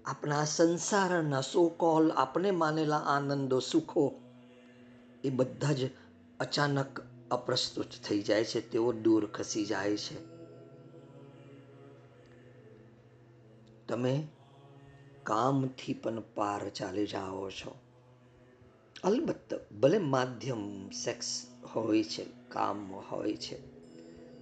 [0.05, 4.21] આપણા સંસારના સો કોલ આપણે માનેલા આનંદો, સુખો,
[5.23, 5.89] એ બધા જ
[6.39, 10.30] અચાનક અપ્રસ્તુત થઈ જાય છે, તેઓ દૂર ખસી જાય છે.
[13.91, 14.27] તમે
[15.23, 17.75] કામથી પણ પાર ચાલી જાઓ છો.
[19.03, 23.57] અલબત્ત, ભલે માધ્યમ સેક્સ હોય છે, કામ હોય છે,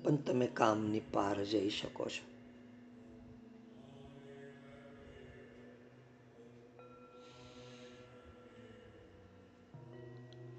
[0.04, 2.30] પણ તમે કામની પાર જઈ શકો છો.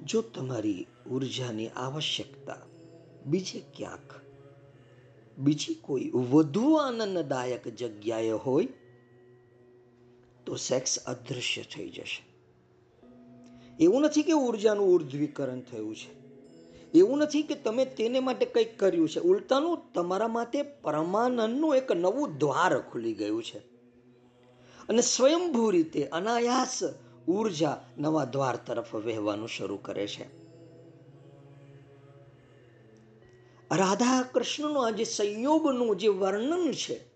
[0.05, 2.57] જો તમારી ઉર્જાની આવશ્યકતા
[3.27, 4.15] બીજે ક્યાંક,
[5.39, 8.69] બીજી કોઈ વધુ આનંદદાયક જગ્યાએ હોય
[10.51, 12.25] તો સેક્સ અદૃશ્ય થઈ જશે.
[13.81, 16.21] એવું નથી કે ઉર્જાનું ઉર્ધ્વીકરણ થયું છે.
[16.99, 19.21] એવું નથી કે તમે તેને માટે કંઈક કર્યું છે.
[19.21, 23.59] ઉલટાનું, તમારા માટે પરમાનંદનું એક નવું દ્વાર ખુલી ગયું છે.
[24.89, 26.81] અને સ્વયંભૂ રીતે અનાયાસ
[27.29, 30.25] ઊર્જા નવા દ્વાર તરફ વહેવાનું શરૂ કરે છે.
[33.77, 37.11] રાધા કૃષ્ણનો આ જે સંયોગનું જે વર્ણન છે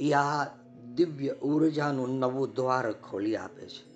[0.00, 0.44] એ આ
[0.94, 3.88] દિવ્ય ઉર્જાનું નવું દ્વાર ખોલી આપે છે.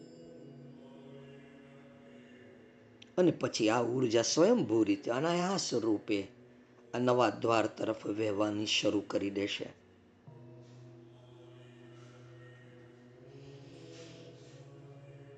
[3.16, 6.28] અને પછી આ ઊર્જા સ્વયંભૂ રીતે અનાયાસ રૂપે
[6.94, 9.68] આ નવા દ્વાર તરફ વહેવાની શરૂ કરી દેશે.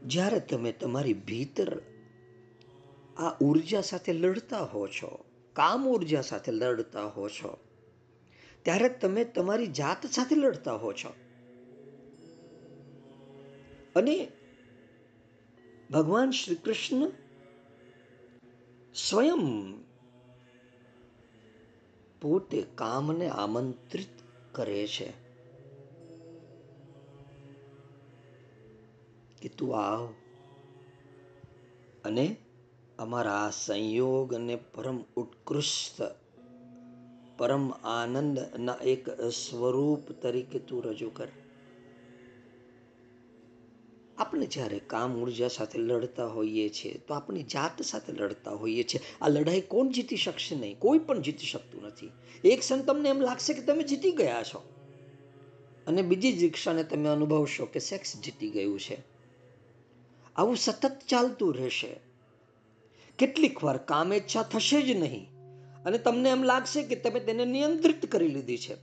[0.06, 1.82] જ્યારે તમે તમારી ભીતર
[3.16, 7.63] આ ઊર્જા સાથે લડતા હો છો, કામ ઊર્જા સાથે લડતા હો છો
[8.64, 11.14] ત્યારે તમે તમારી જાત સાથે લડતા હો છો.
[13.96, 14.28] અને
[15.90, 17.10] ભગવાન શ્રી કૃષ્ણ
[18.94, 19.74] સ્વયં
[22.20, 24.08] પોતે કામને આમંત્રિત
[24.52, 25.12] કરે છે
[29.42, 30.06] કે તું આવ
[32.04, 32.36] અને
[32.98, 36.23] અમારા સંયોગ અને પરમ ઉત્કૃષ્ટ
[37.38, 41.28] પરમ આનંદના એક સ્વરૂપ તરીકે તું રજૂ કર.
[44.18, 49.00] આપણે જ્યારે કામ ઊર્જા સાથે લડતા હોઈએ છીએ, તો આપણી જાત સાથે લડતા હોઈએ છીએ.
[49.20, 50.78] આ લડાઈ કોણ જીતી શકશે નહીં?
[50.78, 52.10] કોઈ પણ જીતી શકતું નથી.
[52.44, 54.68] એક ક્ષણ તમને એમ લાગશે કે તમે જીતી ગયા છો.
[55.86, 58.98] અને બીજી જ ક્ષણે તમે અનુભવશો કે સેક્સ જીતી ગયું છે.
[60.36, 62.00] આવું સતત ચાલતું રહેશે.
[63.18, 65.33] કેટલીક વાર કામેચ્છા થશે જ નહીં.
[65.84, 68.74] અને તમને એમ લાગશે કે તમે તેને નિયંત્રિત કરી લીધી છે.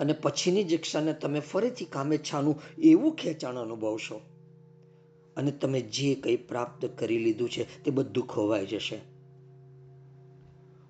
[0.00, 4.20] અને પછીની જ ક્ષણે તમે ફરીથી કામેચ્છાનું એવું ખેંચાણ અનુભવશો
[5.36, 9.00] અને તમે જે કંઈ પ્રાપ્ત કરી લીધું છે તે બધું ખોવાઈ જશે.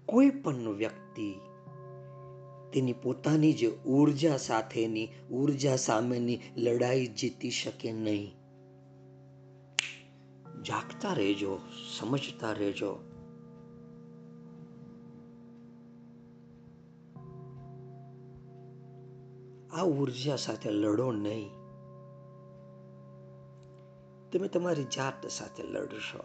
[0.06, 1.34] કોઈ પણ વ્યક્તિ
[2.72, 8.34] તેની પોતાની જે ઊર્જા સાથેની ઊર્જા સામેની લડાઈ જીતી શકે નહીં.
[10.62, 11.58] જાગતા રહેજો,
[11.98, 13.09] સમજતા રહેજો.
[19.72, 21.50] આ ઊર્જા સાથે લડો નહીં.
[24.32, 26.18] તમે તમારી જાત સાથે લડશો.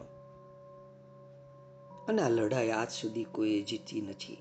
[2.07, 4.37] અને આ લડાઈ આજ સુધી કોઈ જીતી નથી.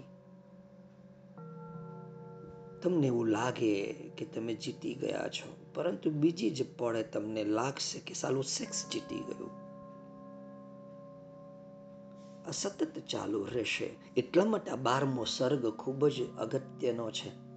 [2.83, 8.14] તમને એવું લાગે કે તમે જીતી ગયા છો, પરંતુ બીજી જ પળે તમને લાગશે કે
[8.14, 9.51] સાલું સેક્સ જીતી ગયું.
[12.49, 13.97] આ સતત ચાલુ રહેશે.
[14.17, 17.54] એટલા માટે આ બારમો સર્ગ ખૂબ જ અગત્યનો છે.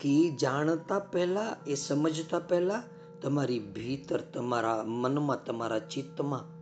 [0.00, 2.82] કે જાણતા પહેલાં, એ સમજતા પહેલાં
[3.20, 6.58] તમારી ભીતર, તમારા મનમાં, તમારા ચિત્તમાં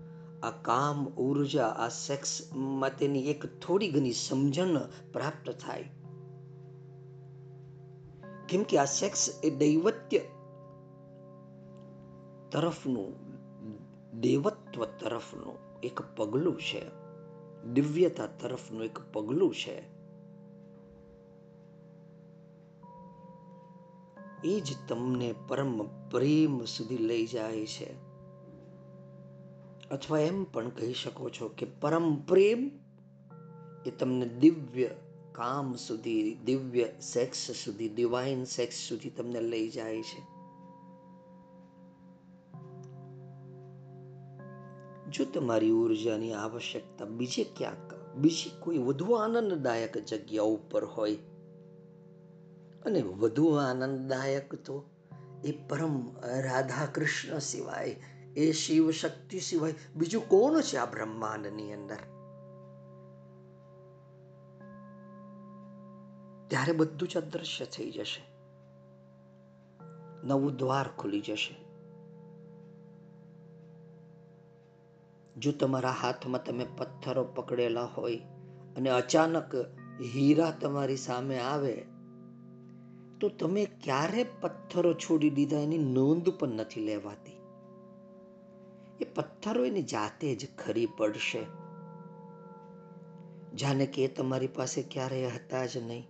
[0.46, 4.78] આ કામ, ઊર્જા, આ સેક્સ માટેની એક થોડી ઘણી સમજણ
[5.12, 5.90] પ્રાપ્ત થાય.
[8.48, 10.18] કેમ કે આ સેક્સ એ દૈવત્ય
[12.52, 13.14] તરફનું,
[14.20, 16.86] દેવત્વ તરફનું એક પગલું છે.
[17.64, 19.95] દિવ્યતા તરફનું એક પગલું છે.
[24.46, 28.06] એ જ તમને પરમ પ્રેમ સુધી લઈ જાય છે.
[29.90, 32.70] અથવા એમ પણ કહી શકો છો કે પરમ પ્રેમ
[33.86, 34.90] એ તમને દિવ્ય
[35.32, 40.36] કામ સુધી, દિવ્ય સેક્સ સુધી ડિવાઇન સેક્સ સુધી તમને લઈ જાય છે.
[45.10, 51.18] જો તમારી ઉર્જાની આવશ્યકતા બીજે ક્યાંક, બીજી કોઈ વધુ આનંદદાયક જગ્યા ઉપર હોય
[52.86, 54.84] અને વધુ આનંદદાયક તો
[55.44, 57.96] એ પરમ રાધા કૃષ્ણ સિવાય,
[58.36, 61.96] એ શિવ શક્તિ સિવાય બીજું કોણ છે આ બ્રહ્માંડની અંદર?
[66.48, 68.22] ત્યારે બધું જ અદ્રશ્ય થઈ જશે.
[70.24, 71.66] નવું દ્વાર ખુલી જશે.
[75.36, 78.16] જો તમારા હાથમાં તમે પથ્થરો પકડેલા હોય
[78.76, 79.54] અને અચાનક
[80.14, 81.95] હીરા તમારી સામે આવે
[83.20, 87.32] તો તમે ક્યારે પથ્થરો છોડી દીધા એની નોંધ પણ નથી લેવાતી.
[89.00, 91.46] એ પથ્થરો એની જાતે જ ખરી પડશે.
[93.56, 96.06] જાણે કે એ તમારી પાસે ક્યારેય હતા જ નહીં.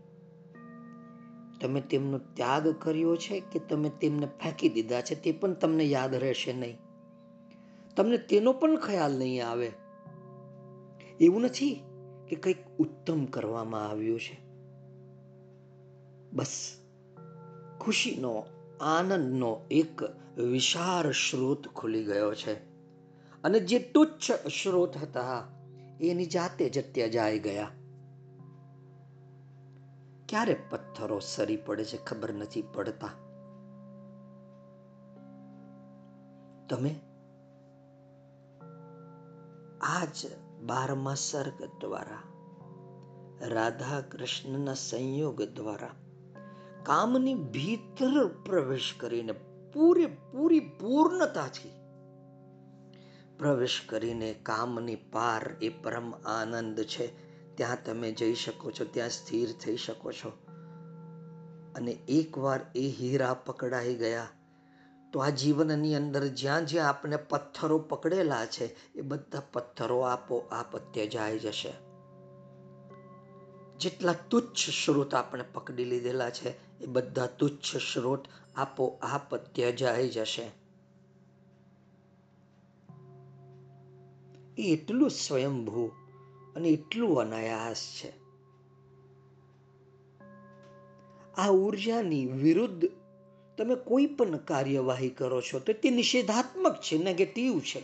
[1.60, 6.14] તમે તેમનો ત્યાગ કર્યો છે કે તમે તેમને ફેંકી દીધા છે તે પણ તમને યાદ
[6.14, 6.78] રહેશે નહીં.
[7.96, 9.72] તમને તેનો પણ ખ્યાલ નહીં આવે.
[11.20, 11.82] એવું નથી
[12.28, 14.46] કે કંઈક ઉત્તમ કરવામાં આવ્યું છે.
[16.32, 16.80] બસ
[17.80, 18.44] ખુશીનો,
[18.80, 20.02] આનંદનો એક
[20.40, 22.54] વિશાળ સ્ત્રોત ખુલી ગયો છે.
[23.42, 25.44] અને જે તુચ્છ સ્ત્રોત હતા,
[26.00, 27.70] એની જાતે જ ત્યજાઈ ગયા.
[30.28, 33.10] ક્યારે પથ્થરો સરી પડે છે ખબર નથી પડતા.
[36.68, 37.00] તમે?
[39.80, 40.26] આજ
[40.62, 42.22] બારમા સર્ગ દ્વારા
[43.40, 45.90] રાધા કૃષ્ણના સંયોગ દ્વારા
[46.86, 49.32] કામની ભીતર પ્રવેશ કરીને
[49.72, 51.70] પૂરેપૂરી પૂર્ણતાથી
[53.38, 57.06] પ્રવેશ કરીને કામની પાર એ પરમ આનંદ છે.
[57.56, 60.30] ત્યાં તમે જઈ શકો છો, ત્યાં સ્થિર થઈ શકો છો.
[61.76, 64.28] અને એકવાર એ હીરા પકડાઈ ગયા,
[65.12, 70.76] તો આ જીવનની અંદર જ્યાં જ્યાં આપણે પથ્થરો પકડેલા છે, એ બધા પથ્થરો આપો આપ
[70.76, 71.72] ત્યજાઈ જશે.
[73.78, 78.24] જેટલા તુચ્છ સ્ત્રોત આપણે પકડી લીધેલા છે એ બધા તુચ્છ સ્રોત
[78.56, 80.50] આપો આપ ત્યજાઈ જશે.
[84.58, 85.86] એ એટલું સ્વયંભૂ
[86.56, 88.26] અને એટલું અનાયાસ છે.
[91.34, 92.86] આ ઉર્જાની વિરુદ્ધ
[93.58, 97.80] તમે કોઈ પણ કાર્યવાહી કરો છો તો તે નિષેધાત્મક છે નેગેટિવ છે.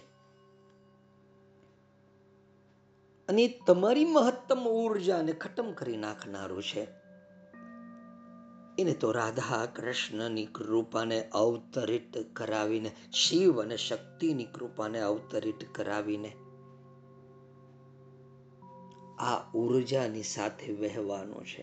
[3.29, 7.02] અને તમારી મહત્તમ ઉર્જાને ખતમ કરી નાખનારું છે.
[8.79, 16.37] એને તો રાધા કૃષ્ણની કૃપાને અવતરિત કરાવીને, શિવ અને શક્તિની કૃપાને અવતરિત કરાવીને
[19.19, 21.63] આ ઉર્જાની સાથે વહેવાનું છે.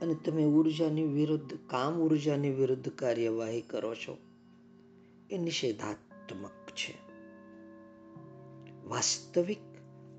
[0.00, 4.18] અને તમે ઉર્જાની વિરુદ્ધ, કામ ઉર્જાની વિરુદ્ધ કાર્યવાહી કરો છો,
[5.30, 6.94] એ નિષેધાત્મક છે.
[8.84, 9.58] વાસ્તવિક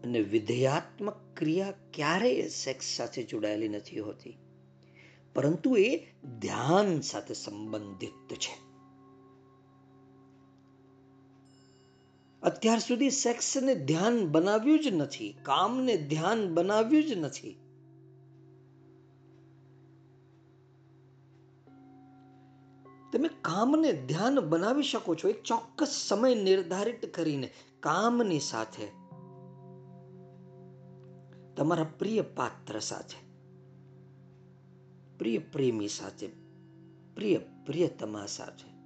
[0.04, 4.38] અને વિધેયાત્મક ક્રિયા ક્યારેય સેક્સ સાથે જોડાયેલી નથી હોતી.
[5.36, 5.98] પરંતુ એ
[6.40, 8.68] ધ્યાન સાથે સંબંધિત છે.
[12.44, 17.60] અત્યાર સુધી સેક્સને ધ્યાન બનાવ્યું જ નથી, કામને ધ્યાન બનાવ્યું જ નથી.
[23.14, 29.07] તમે કામને ધ્યાન બનાવી શકો છો, એક ચોક્કસ સમય નિર્ધારિત કરીને કામની સાથે.
[31.58, 33.28] તમારા પ્રિય પાત્ર સાથે.
[35.18, 36.28] પ્રિય પ્રેમી સાથે.
[37.16, 38.78] પ્રિય પ્રિયતમા સાથે.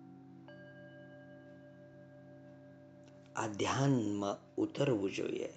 [3.34, 5.48] આ ધ્યાનમાં ઉતરવું જોઈએ.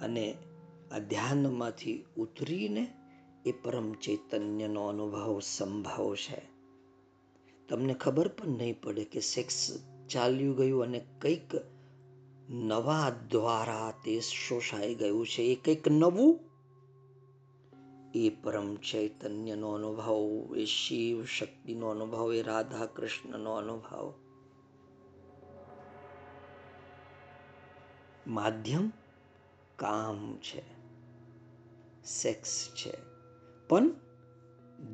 [0.00, 0.36] અને
[0.92, 2.94] આ ધ્યાનમાંથી ઉતરીને
[3.46, 6.42] એ પરમ ચૈતન્યનો અનુભવ સંભવ છે
[7.68, 9.78] તમને ખબર પણ નહીં પડે કે સેક્સ
[10.08, 11.71] ચાલ્યું ગયું અને કંઈક
[12.52, 15.42] નવા દ્વારા તે શોષાઈ ગયું છે.
[15.42, 16.40] એ કંઈક નવું?
[18.14, 24.14] એ પરમ ચૈતન્યનો અનુભવ, એ શિવ શક્તિનો અનુભવ, એ રાધા કૃષ્ણનો અનુભવ.
[28.26, 28.92] માધ્યમ
[29.76, 30.62] કામ છે,
[32.04, 32.92] સેક્સ છે,
[33.68, 33.90] પણ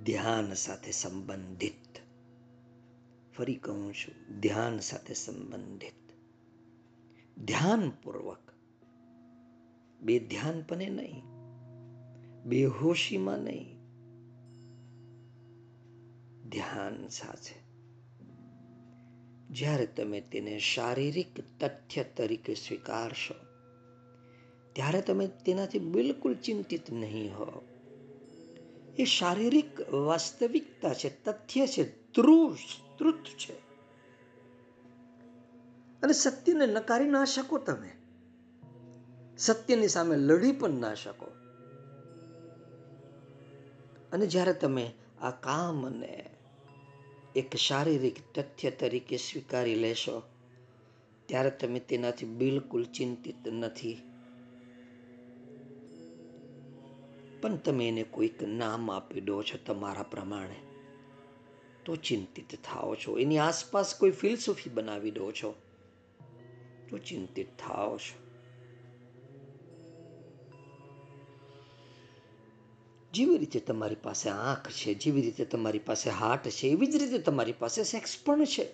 [0.04, 1.98] ધ્યાન સાથે સંબંધિત.
[3.36, 5.97] ફરી કહું છું, ધ્યાન સાથે સંબંધિત.
[7.44, 8.38] ધ્યાનપૂર્વક.
[10.00, 11.22] બે ધ્યાનપણે નહીં,
[12.44, 13.78] બેહોશીમાં નહીં.
[16.48, 17.54] ધ્યાન સાથે.
[19.50, 23.34] જ્યારે તમે તેને શારીરિક તથ્ય તરીકે સ્વીકારશો,
[24.72, 27.62] ત્યારે તમે તેનાથી બિલકુલ ચિંતિત નહીં હો.
[28.98, 33.67] એ શારીરિક વાસ્તવિકતા છે, તથ્ય છે તૃત છે.
[36.02, 37.90] અને સત્યને નકારી ના શકો તમે.
[39.38, 41.26] સત્યની સામે લડી પણ ના શકો.
[44.12, 46.30] અને જ્યારે તમે આ કામને
[47.36, 50.22] એક શારીરિક તથ્ય તરીકે સ્વીકારી લેશો,
[51.26, 54.02] ત્યારે તમે તેનાથી બિલકુલ ચિંતિત નથી.
[57.40, 60.56] પણ તમે એને કોઈક નામ આપી દો છો તમારા પ્રમાણે,
[61.84, 63.18] તો ચિંતિત થાઓ છો.
[63.18, 65.54] એની આસપાસ કોઈ ફિલસૂફી બનાવી દો છો.
[66.90, 68.16] તો ચિંતિત થાવ છો
[73.12, 77.18] જેવી રીતે તમારી પાસે આંખ છે જેવી રીતે તમારી પાસે હાર્ટ છે એવી જ રીતે
[77.18, 78.66] તમારી પાસે સેક્સ પણ છે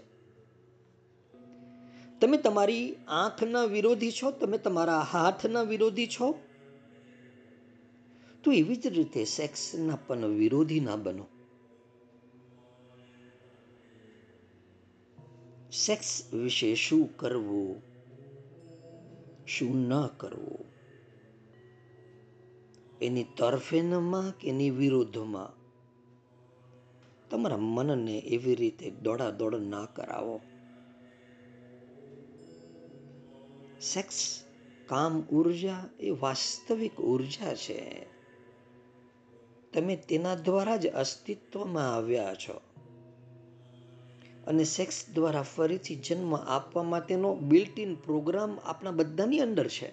[2.21, 6.35] તમે તમારી આંખના વિરોધી છો તમે તમારા હાથના વિરોધી છો
[8.45, 11.27] તો એવી જ રીતે સેક્સના પણ વિરોધી ના બનો
[15.73, 17.94] સેક્સ વિશે શું કરવું
[19.47, 20.65] શું ન કરવું?
[23.03, 25.65] એની તરફેણમાં કે એની વિરુદ્ધમાં?
[27.31, 30.41] તમારા મનને એવી રીતે દોડાદોડ ના કરાવો.
[33.81, 34.45] સેક્સ
[34.87, 38.07] કામ, ઊર્જા એ વાસ્તવિક ઊર્જા છે.
[39.73, 42.74] તમે તેના દ્વારા જ અસ્તિત્વમાં આવ્યા છો.
[44.47, 49.93] અને સેક્સ દ્વારા ફરીથી જન્મ આપવા માટેનો બિલ્ટ ઇન પ્રોગ્રામ આપણા બધાની અંદર છે.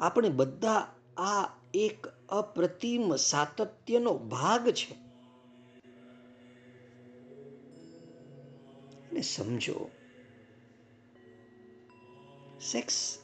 [0.00, 4.94] આપણે બધા આ એક અપ્રતિમ સાતત્યનો ભાગ છે.
[9.10, 9.90] અને સમજો
[12.72, 13.18] સેક્સ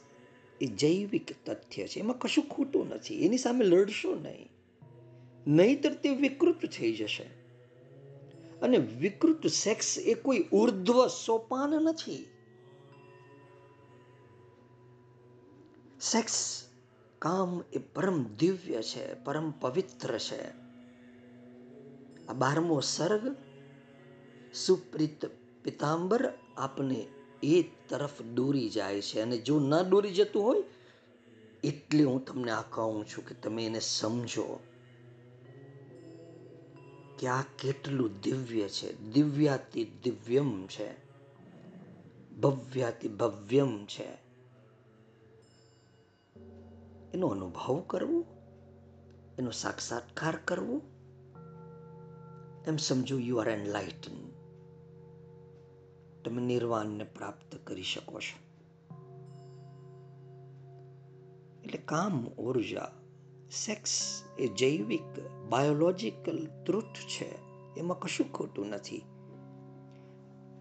[0.61, 1.99] એ જૈવિક તથ્ય છે.
[1.99, 3.25] એમાં કશું ખોટું નથી.
[3.25, 4.49] એની સામે લડશો નહીં.
[5.47, 7.38] નહીતર તે વિકૃત થઈ જશે.
[8.61, 12.25] અને વિકૃત સેક્સ એ કોઈ ઉર્ધ્વ સોપાન નથી.
[16.01, 16.63] સેક્સ
[17.19, 20.41] કામ એ પરમ દિવ્ય છે, પરમ પવિત્ર છે.
[22.27, 23.35] આ બારમો સર્ગ
[24.53, 25.25] સુપ્રીત
[25.63, 27.07] પિતાંબર આપને
[27.43, 30.63] એ તરફ દોરી જાય છે અને જો ન દોરી જતું હોય,
[31.63, 34.59] એટલે હું તમને આ કહું છું કે તમે એને સમજો.
[37.19, 39.01] કે આ કેટલું દિવ્ય છે?
[39.11, 40.93] દિવ્યાતિ દિવ્યમ છે.
[42.41, 44.07] ભવ્યાતિ ભવ્યમ છે.
[47.13, 48.25] એનો અનુભવ કરવો?
[49.39, 50.81] એનો સાક્ષાત્કાર કરવો?
[52.67, 54.29] એમ સમજો યુ આર એનલાઇટન
[56.25, 58.49] તમે નિર્વાણને પ્રાપ્ત કરી શકો છો.
[61.63, 62.91] એટલે કામ ઊર્જા
[63.65, 65.19] સેક્સ એ જૈવિક
[65.49, 67.35] બાયોલોજિકલ ટ્રુથ છે,
[67.77, 69.01] એમાં કશું ખોટું નથી.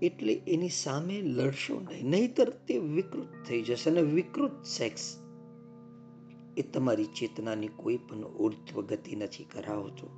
[0.02, 5.16] એટલે એની સામે લડશો નહીં, નહીતર તે વિકૃત થઈ જશે અને વિકૃત સેક્સ
[6.56, 10.10] એ તમારી ચેતનાની કોઈ પણ ઉર્ધ્વ ગતિ નથી કરાવતો.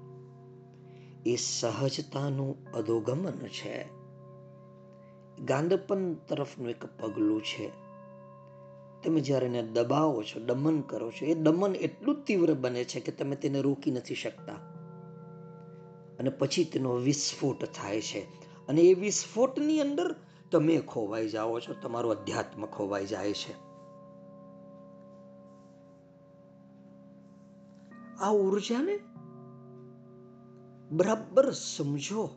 [1.26, 3.88] એ સહજતાનું અધોગમન છે.
[5.44, 7.89] ગાંદપન તરફનું એક પગલું છે.
[9.04, 13.12] તમે જ્યારે એને દબાવો છો, દમન કરો છો, એ દમન એટલું તીવ્ર બને છે કે
[13.12, 14.52] તમે તેને રોકી નથી શકતા.
[16.18, 18.20] અને પછી તેનો વિસ્ફોટ થાય છે.
[18.68, 20.14] અને એ વિસ્ફોટની અંદર
[20.50, 23.70] તમે ખોવાઈ જાઓ છો, તમારું અધ્યાત્મ ખોવાઈ જાય છે.
[28.18, 29.00] આ ઉર્જાને
[30.90, 32.30] બરાબર સમજો.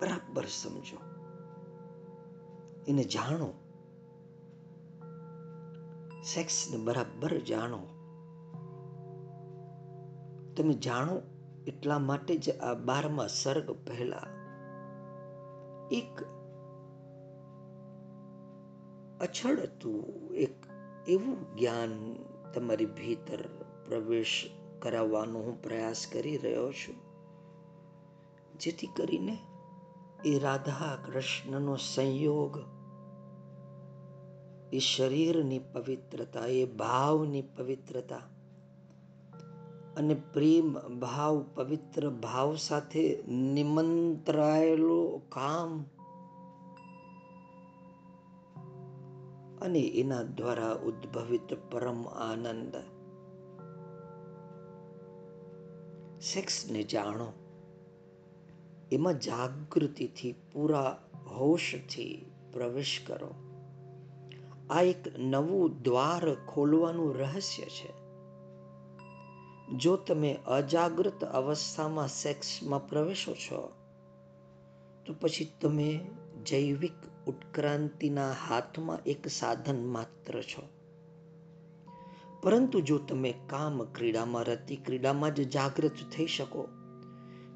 [0.00, 0.96] બરાબર સમજો.
[2.88, 3.63] એને જાણો.
[6.24, 7.78] સેક્સને બરાબર જાણો.
[10.56, 11.20] તમે જાણો
[11.66, 14.22] એટલા માટે જ આ બારમા સર્ગ પહેલા
[15.90, 16.22] એક
[19.20, 20.54] અછડતું એક
[21.08, 22.16] એવું જ્ઞાન
[22.54, 23.46] તમારી ભીતર
[23.86, 24.50] પ્રવેશ
[24.82, 26.94] કરાવવાનો હું પ્રયાસ કરી રહ્યો છું.
[28.58, 29.38] જેથી કરીને
[30.24, 32.73] એ રાધા કૃષ્ણનો સંયોગ
[34.72, 38.20] એ શરીરની પવિત્રતા, એ ભાવની પવિત્રતા
[39.96, 45.84] અને પ્રેમ, ભાવ, પવિત્ર ભાવ સાથે નિમંત્રાયેલો કામ
[49.62, 52.76] અને એના દ્વારા ઉદ્ભવિત પરમ આનંદ.
[56.20, 57.32] સેક્સને જાણો,
[58.92, 63.43] એમાં જાગૃતિથી પૂરા હોશથી પ્રવેશ કરો.
[64.70, 68.04] આ એક નવું દ્વાર ખોલવાનું રહસ્ય છે.
[69.76, 73.72] જો તમે અજાગૃત અવસ્થામાં સેક્સમાં પ્રવેશો છો,
[75.06, 76.00] તો પછી તમે
[76.46, 80.68] જૈવિક ઉત્ક્રાંતિના હાથમાં એક સાધન માત્ર છો.
[82.42, 86.68] પરંતુ જો તમે કામ ક્રીડામાં, રતી ક્રીડામાં જ જાગૃત થઈ શકો,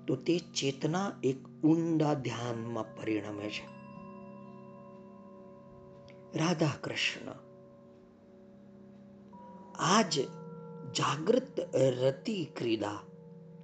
[0.07, 3.78] તો તે ચેતના એક ઊંડા ધ્યાનમાં પરિણમે છે.
[6.37, 7.31] રાધા કૃષ્ણ
[9.79, 10.21] આજ
[10.97, 11.61] જાગૃત
[12.01, 13.01] રતિ ક્રીડા.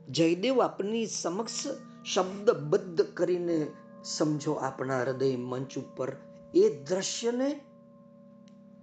[0.08, 1.66] જયદેવ આપની સમક્ષ
[2.04, 3.66] શબ્દબદ્ધ કરીને
[4.04, 6.16] સમજો આપણા હૃદય મંચ ઉપર.
[6.54, 7.60] એ દ્રશ્યને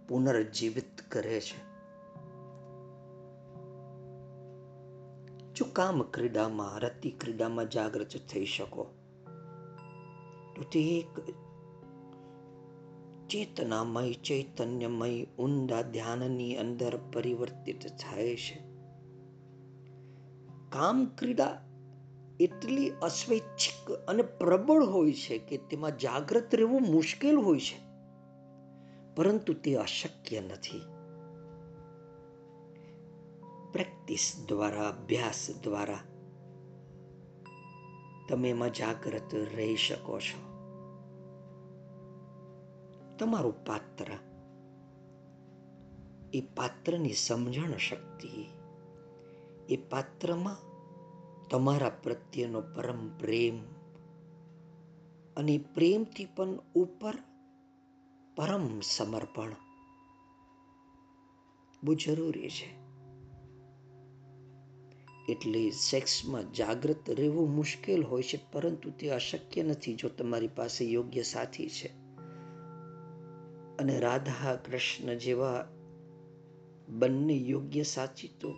[0.07, 1.59] પુનર્જીવિત કરે છે.
[5.53, 8.83] જો કામ ક્રીડામાં, રતિ ક્રીડામાં જાગૃત થઈ શકો,
[10.55, 11.40] તો તે એક
[13.31, 18.61] ચેતનામય ચૈતન્યમય ઊંડા ધ્યાનની અંદર પરિવર્તિત થાય છે.
[20.69, 21.61] કામ ક્રીડા
[22.39, 27.79] એટલી અસ્વૈચ્છિક અને પ્રબળ હોય છે કે તેમાં જાગૃત રહેવું મુશ્કેલ હોય છે.
[29.15, 30.81] પરંતુ તે અશક્ય નથી.
[33.73, 35.99] પ્રેક્ટિસ દ્વારા, અભ્યાસ દ્વારા
[38.29, 40.50] તમે એમાં જાગૃત રહી શકો છો.
[43.21, 44.05] તમારું પાત્ર.
[46.33, 48.45] એ પાત્રની સમજણ શક્તિ.
[49.69, 50.57] એ પાત્રમાં
[51.49, 53.63] તમારા પ્રત્યેનો પરમ પ્રેમ
[55.37, 57.13] અને પ્રેમથી પણ ઉપર
[58.35, 59.55] પરમ સમર્પણ.
[61.83, 62.81] બહુ જરૂરી છે.
[65.31, 71.21] એટલે સેક્સમાં જાગૃત રહેવું મુશ્કેલ હોય છે, પરંતુ તે અશક્ય નથી જો તમારી પાસે યોગ્ય
[71.21, 72.00] સાથી છે.
[73.81, 75.67] અને રાધા કૃષ્ણ જેવા
[76.89, 78.55] બંને યોગ્ય સાચી તો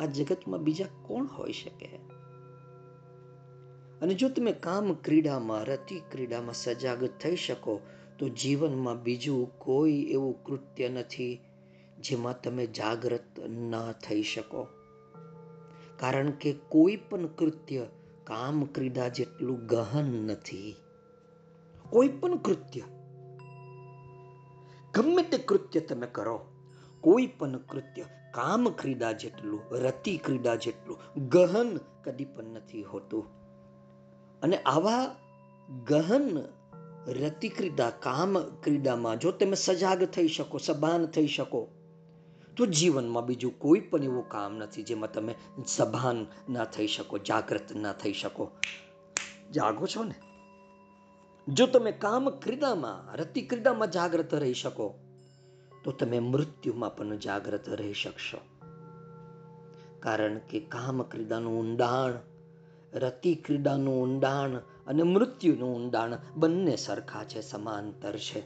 [0.00, 1.86] આ જગતમાં બીજા કોણ હોઈ શકે?
[4.02, 7.80] અને જો તમે કામ ક્રીડામાં, રતિ ક્રીડામાં સજાગ થઈ શકો,
[8.18, 11.40] તો જીવનમાં બીજું કોઈ એવું કૃત્ય નથી
[12.02, 14.66] જેમાં તમે જાગૃત ન થઈ શકો.
[15.96, 17.86] કારણ કે કોઈ પણ કૃત્ય
[18.24, 20.74] કામ ક્રીડા જેટલું ગહન નથી.
[21.90, 22.80] કોઈ પણ કૃત્ય
[24.94, 26.40] ગમે તે કૃત્ય તમે કરો.
[27.00, 28.02] કોઈ પણ કૃત્ય
[28.34, 33.24] કામ ક્રીડા જેટલું, રતિ ક્રીડા જેટલું, ગહન કદી પણ નથી હોતું.
[34.42, 35.16] અને આવા
[35.84, 36.38] ગહન,
[37.08, 41.68] રતિ ક્રીડા, કામ ક્રીડામાં જો તમે સજાગ થઈ શકો, સભાન થઈ શકો,
[42.56, 45.34] તો જીવનમાં બીજું કોઈ પણ એવું કામ નથી જેમાં તમે
[45.66, 48.50] સભાન ના થઈ શકો જાગૃત ના થઈ શકો.
[49.50, 50.14] જાગો છો ને?
[51.48, 54.94] જો તમે કામ ક્રીડામાં, રતિ ક્રીડામાં જાગૃત રહી શકો,
[55.84, 58.38] તો તમે મૃત્યુમાં પણ જાગૃત રહી શકશો.
[60.00, 62.18] કારણ કે કામ ક્રીડાનું ઊંડાણ,
[62.98, 64.50] રતિ ક્રીડાનું ઊંડાણ
[64.86, 68.42] અને મૃત્યુનું ઊંડાણ બંને સરખા છે, સમાંતર છે.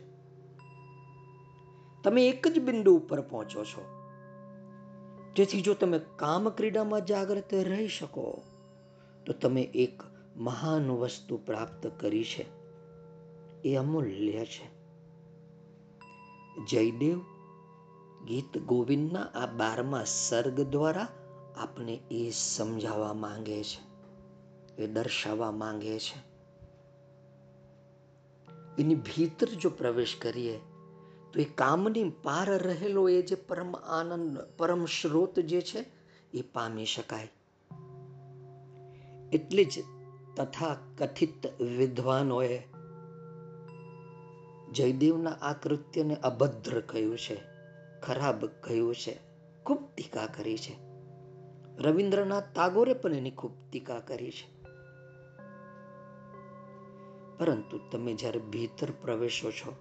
[2.02, 3.84] તમે એક જ બિંદુ ઉપર પહોંચો છો.
[5.36, 8.42] જેથી જો તમે કામ ક્રીડામાં જાગૃત રહી શકો,
[9.26, 10.02] તો તમે એક
[10.36, 12.57] મહાન વસ્તુ પ્રાપ્ત કરી છે.
[13.64, 14.78] એ અમૂલ્ય છે.
[16.70, 17.18] જયદેવ
[18.24, 21.08] ગીત ગોવિંદના આ બારમા સર્ગ દ્વારા
[21.56, 23.88] આપને એ સમજાવવા માંગે છે,
[24.82, 26.28] એ દર્શાવવા માંગે છે.
[28.78, 30.58] એની ભીતર જો પ્રવેશ કરીએ,
[31.32, 35.84] તો એ કામની પાર રહેલો એ જે પરમ આનંદ, પરમ સ્રોત જે છે,
[36.34, 37.28] એ પામી શકાય.
[39.32, 39.84] એટલે જ
[40.36, 42.62] તથા કથિત વિદ્વાનોએ
[44.72, 47.36] જયદેવના આ કૃત્યને અભદ્ર કહ્યું છે,
[48.00, 49.18] ખરાબ કહ્યું છે,
[49.66, 50.76] ખૂબ ટીકા કરી છે.
[51.82, 54.58] રવિન્દ્રનાથ ટાગોરે પણ એની ખૂબ ટીકા કરી છે.
[57.38, 59.76] પરંતુ તમે જ્યારે ભીતર પ્રવેશો છો,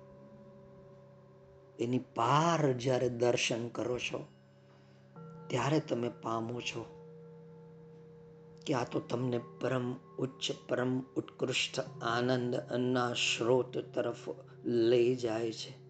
[1.79, 4.25] એની પાર જ્યારે દર્શન કરો છો,
[5.47, 6.85] ત્યારે તમે પામો છો
[8.65, 14.29] કે આ તો તમને પરમ ઉચ્ચ, પરમ ઉત્કૃષ્ટ આનંદ અન્ના સ્ત્રોત તરફ
[14.65, 15.87] લઈ જાય છે.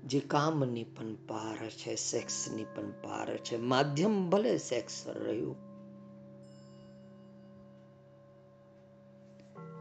[0.00, 3.56] જે કામની પણ પાર છે, સેક્સની પણ પાર છે.
[3.56, 5.56] માધ્યમ ભલે સેક્સ રહ્યું.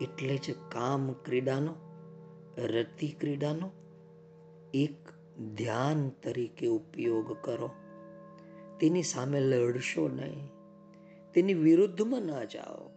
[0.02, 1.76] એટલે જ કામ ક્રીડાનો,
[2.58, 3.72] રતિ ક્રીડાનો
[4.74, 5.10] એક
[5.56, 7.70] ધ્યાન તરીકે ઉપયોગ કરો.
[8.80, 10.50] તેની સામે લડશો નહીં.
[11.34, 12.89] તેની વિરુદ્ધમાં ના જાઓ.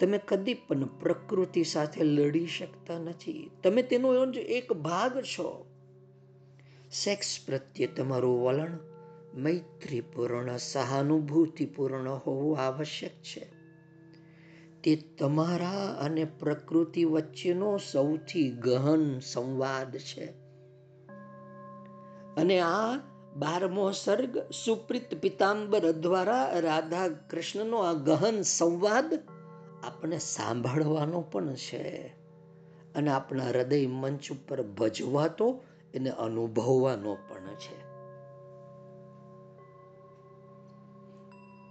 [0.00, 3.50] તમે કદી પણ પ્રકૃતિ સાથે લડી શકતા નથી.
[3.62, 5.66] તમે તેનો એક ભાગ છો.
[6.92, 8.78] સેક્સ પ્રત્યે તમારું વલણ
[9.34, 13.58] મૈત્રીપૂર્ણ, સહાનુભૂતિપૂર્ણ હોવું આવશ્યક છે.
[14.82, 20.24] તે તમારા અને પ્રકૃતિ વચ્ચેનો સૌથી ગહન સંવાદ છે.
[22.36, 22.96] અને આ
[23.36, 29.37] બારમો સર્ગ સુપ્રિત પિતાંબર દ્વારા રાધા કૃષ્ણનો આ ગહન સંવાદ
[29.82, 32.06] આપણે સાંભળવાનો પણ છે.
[32.94, 35.60] અને આપણા હૃદય મંચ ઉપર ભજવાતો
[35.94, 37.88] એને અનુભવવાનો પણ છે.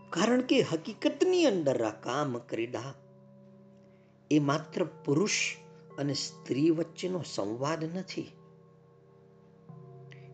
[0.09, 2.93] કારણ કે હકીકતની અંદર આ કામ ક્રીડા
[4.31, 5.55] એ માત્ર પુરુષ
[5.97, 8.31] અને સ્ત્રી વચ્ચેનો સંવાદ નથી.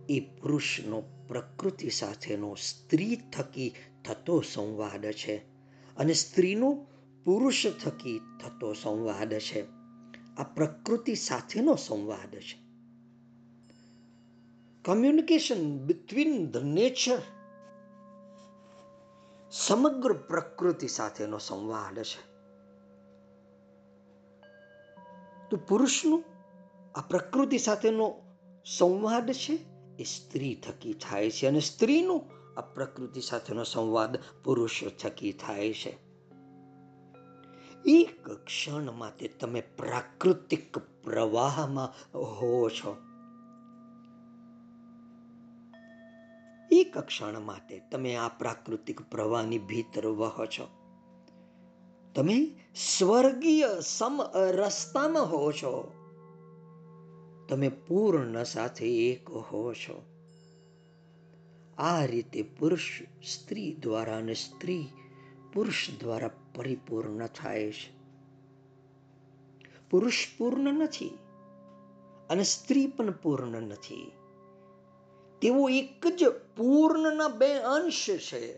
[0.10, 5.36] એ પુરુષનો પ્રકૃતિ સાથેનો સ્ત્રી થકી થતો સંવાદ છે.
[5.98, 6.86] અને સ્ત્રીનો
[7.26, 9.66] પુરુષ થકી થતો સંવાદ છે.
[10.38, 12.64] આ પ્રકૃતિ સાથેનો સંવાદ છે.
[14.86, 17.22] કમ્યુનિકેશન બિટવીન ધ નેચર
[19.52, 22.34] સમગ્ર પ્રકૃતિ સાથેનો સંવાદ છે.
[25.50, 26.24] તો પુરુષનું
[26.96, 28.22] આ પ્રકૃતિ સાથેનો
[28.78, 29.60] સંવાદ છે
[30.00, 36.03] એ સ્ત્રી થકી થાય છે અને સ્ત્રીનું આ પ્રકૃતિ સાથેનો સંવાદ પુરુષ થકી થાય છે.
[37.86, 42.98] એક ક્ષણ માટે તમે પ્રાકૃતિક પ્રવાહમાં હો છો.
[46.72, 50.68] એક ક્ષણ માટે તમે આ પ્રાકૃતિક પ્રવાહની ભીતર વહો છો.
[52.16, 55.94] તમે સ્વર્ગીય સમ રસ્તામાં હો છો.
[57.50, 60.06] તમે પૂર્ણ સાથે એક હો છો.
[61.78, 63.02] આ રીતે પુરુષ
[63.34, 64.88] સ્ત્રી દ્વારા અને સ્ત્રી
[65.54, 68.04] પુરુષ દ્વારા પરિપૂર્ણ થાય છે.
[69.90, 71.18] પુરુષ પૂર્ણ નથી
[72.30, 74.12] અને સ્ત્રી પણ પૂર્ણ નથી.
[75.42, 78.58] તેઓ એક જ પૂર્ણના બે અંશ છે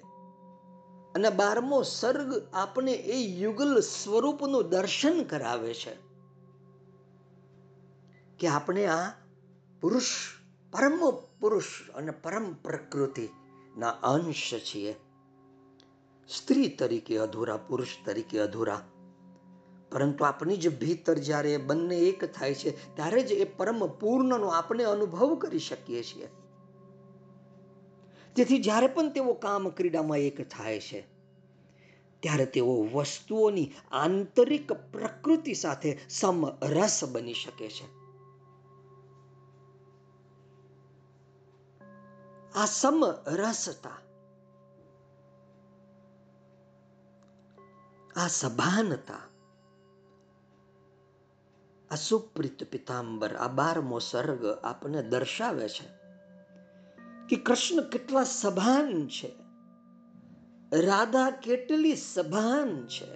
[1.16, 5.98] અને બારમો સર્ગ આપણે એ યુગલ સ્વરૂપનું દર્શન કરાવે છે
[8.40, 9.12] કે આપણે આ
[9.82, 10.04] પુરુષ
[10.72, 14.96] પરમ પુરુષ અને પરમ પ્રકૃતિના અંશ છીએ.
[16.30, 18.82] સ્ત્રી તરીકે અધૂરા, પુરુષ તરીકે અધૂરા.
[19.92, 24.84] પરંતુ આપણી જ ભીતર જ્યારે બંને એક થાય છે, ત્યારે જ એ પરમ પૂર્ણનો આપણે
[24.84, 26.28] અનુભવ કરી શકીએ છીએ.
[28.36, 31.08] તેથી જ્યારે પણ તેઓ કામ ક્રીડામાં એક થાય છે,
[32.20, 38.06] ત્યારે તેઓ વસ્તુઓની આંતરિક પ્રકૃતિ સાથે સમરસ બની શકે છે.
[42.52, 43.98] આ સમરસતા
[48.16, 49.24] આ સભાનતા
[51.92, 55.88] આ સુપ્રિત પિતાંબર આ બારમો સર્ગ આપણને દર્શાવે છે
[57.30, 59.30] કે કૃષ્ણ કેટલા સભાન છે
[60.82, 63.12] રાધા કેટલી સભાન છે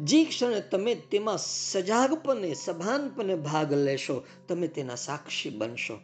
[0.00, 1.40] જે ક્ષણે તમે તેમાં
[1.70, 4.16] સજાગપણે સભાનપણે ભાગ લેશો
[4.48, 5.96] તમે તેના સાક્ષી બનશો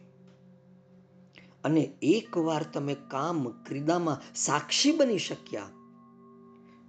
[1.63, 5.74] અને એકવાર તમે કામ ક્રીડામાં સાક્ષી બની શક્યા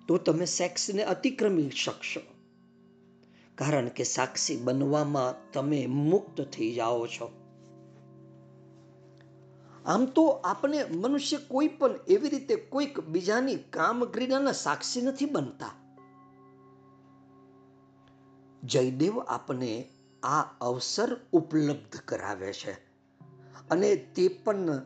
[0.09, 2.20] તો તમે સેક્સને અતિક્રમી શકશો.
[3.54, 7.42] કારણ કે સાક્ષી બનવામાં તમે મુક્ત થઈ જાઓ છો.
[9.86, 15.70] આમ તો આપણે મનુષ્ય કોઈ પણ એવી રીતે કોઈક બીજાની કામગીરીના સાક્ષી નથી બનતા.
[18.62, 19.88] જયદેવ આપને
[20.22, 22.72] આ અવસર ઉપલબ્ધ કરાવે છે.
[23.70, 24.82] અને તે પણ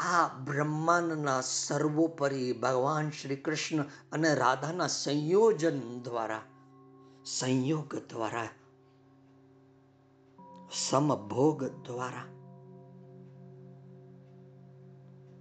[0.00, 6.40] આ બ્રહ્માંડના સર્વોપરી ભગવાન શ્રી કૃષ્ણ અને રાધાના સંયોજન દ્વારા,
[7.24, 8.48] સંયોગ દ્વારા,
[10.72, 12.24] સમભોગ દ્વારા.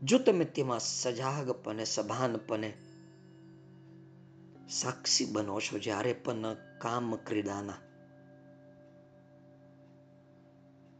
[0.04, 2.78] જો તમે તેમાં સજાગપણે, સભાનપણે
[4.70, 7.74] સાક્ષી બનો છો, જ્યારે પણ કામ ક્રીડાના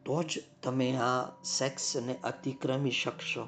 [0.10, 3.44] તો જ તમે આ સેક્સને અતિક્રમી શકશો.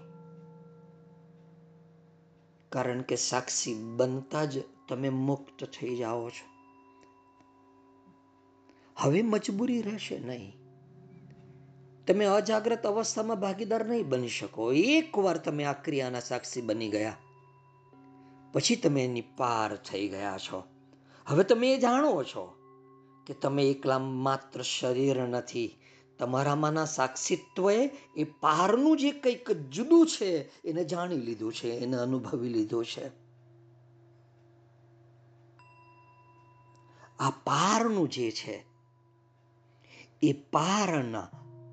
[2.72, 6.46] કારણ કે સાક્ષી બનતા જ તમે મુક્ત થઈ જાઓ છો.
[8.98, 10.54] હવે મજબૂરી રહેશે નહીં.
[12.08, 14.72] તમે અજાગ્રત અવસ્થામાં ભાગીદાર નહીં બની શકો.
[14.74, 17.18] એકવાર તમે આ ક્રિયાના સાક્ષી બની ગયા,
[18.54, 20.64] પછી તમે એની પાર થઈ ગયા છો.
[21.28, 22.48] હવે તમે એ જાણો છો
[23.28, 25.70] કે તમે એકલા માત્ર શરીર નથી
[26.22, 32.86] તમારામાંના સાક્ષીત્વએ એ પારનું જે કંઈક જુદું છે, એને જાણી લીધું છે, એને અનુભવી લીધું
[32.86, 33.08] છે.
[37.20, 38.66] આ પારનું જે છે,
[40.22, 41.30] એ પારના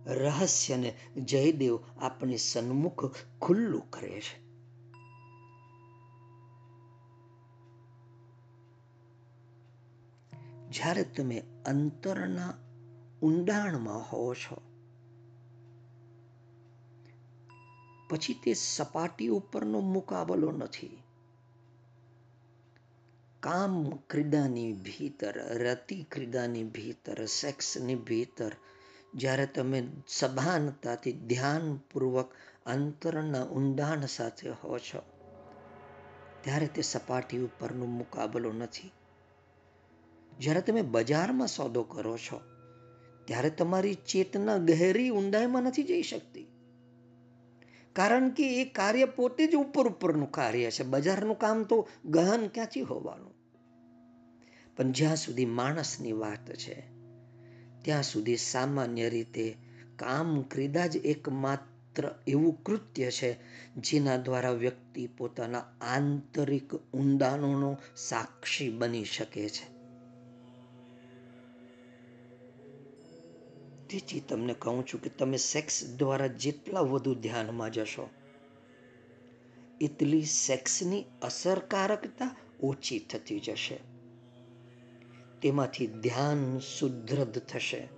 [0.06, 4.48] રહસ્યને જયદેવ આપણી સન્મુખ ખુલ્લું કરે છે.
[10.68, 12.54] જ્યારે તમે અંતરના
[13.22, 14.56] ઊંડાણમાં હોવ છો.
[18.10, 21.02] પછી તે સપાટી ઉપરનો મુકાબલો નથી.
[23.40, 28.52] કામ ક્રીડાની ભીતર, રતિ ક્રીડાની ભીતર, સેક્સની ભીતર,
[29.14, 32.30] જ્યારે તમે સભાનતાથી ધ્યાનપૂર્વક
[32.66, 35.02] અંતરના ઊંડાણ સાથે હો છો,
[36.40, 38.92] ત્યારે તે સપાટી ઉપરનો મુકાબલો નથી.
[40.38, 42.57] જ્યારે તમે બજારમાં સોદો કરો છો
[43.28, 46.46] ત્યારે તમારી ચેતના ગહેરી ઊંડાઈમાં નથી જઈ શકતી.
[47.92, 50.82] કારણ કે એ કાર્ય પોતે જ ઉપર ઉપરનું કાર્ય છે.
[50.82, 53.34] બજારનું કામ તો ગહન ક્યાંથી હોવાનું?
[54.76, 56.82] પણ જ્યાં સુધી માણસની વાત છે,
[57.82, 59.56] ત્યાં સુધી સામાન્ય રીતે
[59.96, 63.32] કામ ક્રીડા જ એકમાત્ર એવું કૃત્ય છે,
[63.76, 69.77] જેના દ્વારા વ્યક્તિ પોતાના આંતરિક ઊંડાણોનો સાક્ષી બની શકે છે.
[73.90, 78.10] તેથી તમને કહું છું કે તમે સેક્સ દ્વારા જેટલા વધુ ધ્યાનમાં જશો,
[79.80, 83.78] એટલી સેક્સની અસરકારકતા ઓછી થતી જશે.
[85.42, 87.88] તેમાંથી ધ્યાન સુદ્રઢ થશે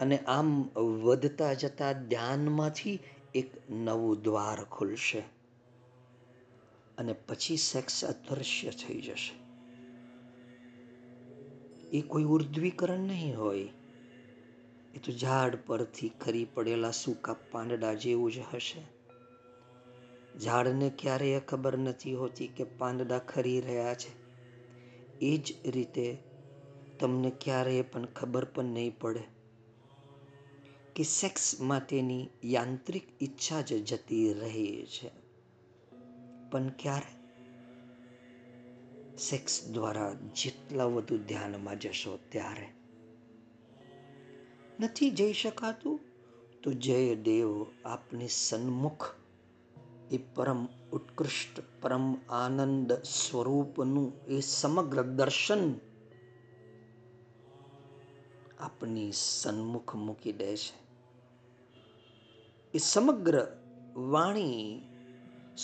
[0.00, 0.62] અને આમ
[1.02, 2.98] વધતા જતા ધ્યાનમાંથી
[3.34, 5.22] એક નવું દ્વાર ખુલશે
[6.98, 9.34] અને પછી સેક્સ અદૃશ્ય થઈ જશે.
[11.98, 13.68] એ કોઈ ઉર્ધ્વીકરણ નહીં હોય.
[14.94, 18.82] એ તો ઝાડ પરથી ખરી પડેલા સૂકા પાંદડા જેવું જ હશે.
[20.38, 24.20] ઝાડને ક્યારેય ખબર નથી હોતી કે પાંદડા ખરી રહ્યા છે.
[25.20, 26.18] એ જ રીતે
[26.98, 29.22] તમને ક્યારેય પણ ખબર પણ નહીં પડે
[30.96, 35.10] કે સેક્સ માટેની યાંત્રિક ઈચ્છા જ જતી રહી છે.
[36.50, 37.20] પણ ક્યારે?
[39.18, 42.79] સેક્સ દ્વારા જેટલા વધુ ધ્યાનમાં જશો ત્યારે.
[44.80, 46.00] નથી જઈ શકાતું?
[46.62, 49.14] તો જય દેવ, આપની સન્મુખ
[50.10, 55.74] એ પરમ ઉત્કૃષ્ટ, પરમ આનંદ સ્વરૂપનું એ સમગ્ર દર્શન
[58.60, 60.80] આપની સન્મુખ મૂકી દે છે.
[62.74, 63.46] એ સમગ્ર
[63.96, 64.82] વાણી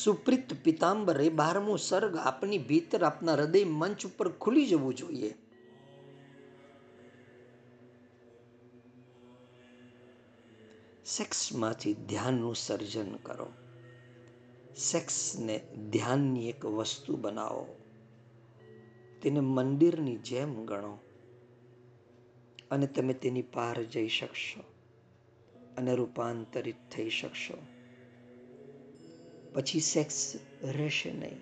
[0.04, 5.34] સુપ્રીત પિતાંબર એ બારમું સર્ગ આપની ભીતર આપના હૃદય મંચ ઉપર ખુલી જવું જોઈએ.
[11.18, 13.46] સેક્સમાંથી ધ્યાનનું સર્જન કરો.
[14.76, 15.58] સેક્સને
[15.90, 17.66] ધ્યાનની એક વસ્તુ બનાવો.
[19.22, 20.98] તેને મંદિરની જેમ ગણો
[22.70, 24.62] અને તમે તેની પાર જઈ શકશો
[25.76, 27.54] અને રૂપાંતરિત થઈ શકશો.
[29.52, 31.38] પછી સેક્સ રહેશે નહીં.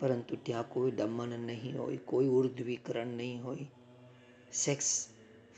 [0.00, 3.66] પરંતુ ત્યાં કોઈ દમન નહીં હોય, કોઈ ઉર્ધ્વીકરણ નહીં હોય.
[4.52, 5.11] સેક્સ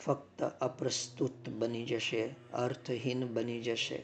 [0.04, 4.02] ફક્ત અપ્રસ્તુત બની જશે, અર્થહીન બની જશે.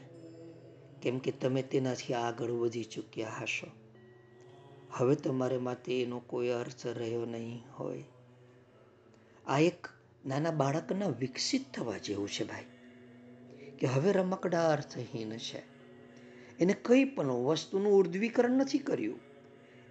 [1.01, 3.67] કેમ કે તમે તેનાથી આગળ વધી ચૂક્યા હશો.
[4.91, 8.03] હવે તમારે માટે એનો કોઈ અર્થ રહ્યો નહીં હોય.
[9.47, 9.87] આ એક
[10.25, 12.65] નાના બાળકના વિકસિત થવા જેવું છે ભાઈ,
[13.79, 15.59] કે હવે રમકડા અર્થહીન છે.
[16.59, 19.19] એને કંઈ પણ વસ્તુનું ઉર્ધ્વીકરણ નથી કર્યું.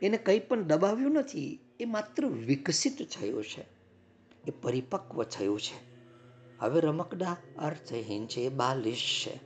[0.02, 1.58] એને કંઈ પણ દબાવ્યું નથી.
[1.80, 3.62] એ માત્ર વિકસિત થયું છે.
[4.48, 5.89] એ પરિપક્વ થયું છે.
[6.60, 9.38] હવે રમકડા અર્થહીન છે એ બાલિશ છે.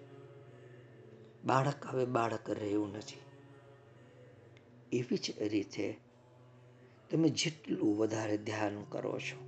[1.45, 3.21] બાળક હવે બાળક રહ્યું નથી.
[4.93, 5.97] એવી જ રીતે
[7.11, 9.39] તમે જેટલું વધારે ધ્યાન કરો છો,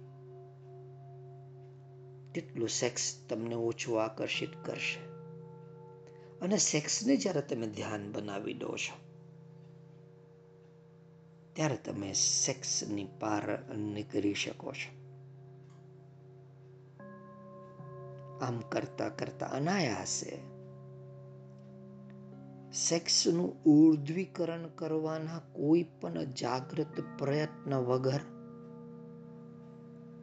[2.35, 5.01] તેટલું સેક્સ તમને ઓછું આકર્ષિત કરશે.
[6.41, 8.97] અને સેક્સને જ્યારે તમે ધ્યાન બનાવી દો છો,
[11.53, 14.96] ત્યારે તમે સેક્સની પાર નીકળી શકો છો.
[18.43, 20.57] આમ કરતા કરતા અનાયાસે
[22.73, 28.21] સેક્સનું ઉર્ધ્વીકરણ કરવાના કોઈ પણ જાગૃત પ્રયત્ન વગર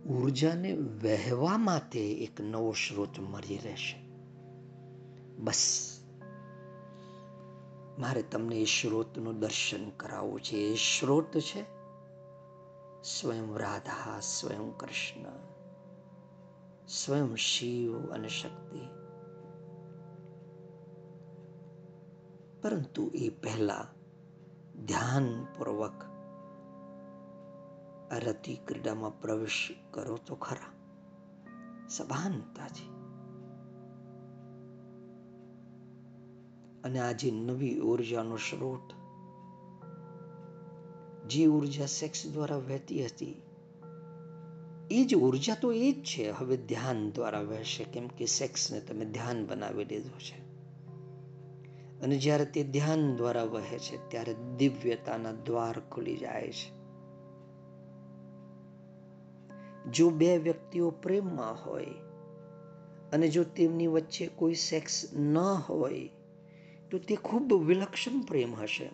[0.07, 4.03] ઉર્જાને વહેવા માટે એક નવો સ્ત્રોત મળી રહેશે.
[5.35, 5.89] બસ.
[7.99, 10.57] મારે તમને એ સ્ત્રોતનું દર્શન કરાવવું છે.
[10.57, 11.63] એ સ્ત્રોત છે
[13.03, 15.52] સ્વયં રાધા, સ્વયં કૃષ્ણ.
[16.87, 18.79] સ્વયં શિવ અને શક્તિ.
[22.61, 23.87] પરંતુ એ પહેલા
[24.85, 26.03] ધ્યાનપૂર્વક
[28.13, 30.73] રતિ ક્રીડામાં પ્રવેશ કરો તો ખરા.
[31.89, 32.93] સભાનતાથી.
[36.83, 38.93] અને આજે નવી ઉર્જાનો સ્ત્રોત.
[41.27, 43.42] જે ઊર્જા સેક્સ દ્વારા વહેતી હતી
[44.93, 46.31] એ જ ઊર્જા તો એ જ છે.
[46.31, 50.53] હવે ધ્યાન દ્વારા વહેશે કેમ કે સેક્સને તમે ધ્યાન બનાવી લીધો છે.
[52.01, 56.83] અને જ્યારે તે ધ્યાન દ્વારા વહે છે, ત્યારે દિવ્યતાના દ્વાર ખુલી જાય છે.
[59.91, 61.85] જો બે વ્યક્તિઓ પ્રેમમાં હોય
[63.13, 66.09] અને જો તેમની વચ્ચે કોઈ સેક્સ ન હોય,
[66.91, 68.89] તો તે ખૂબ વિલક્ષણ પ્રેમ હશે.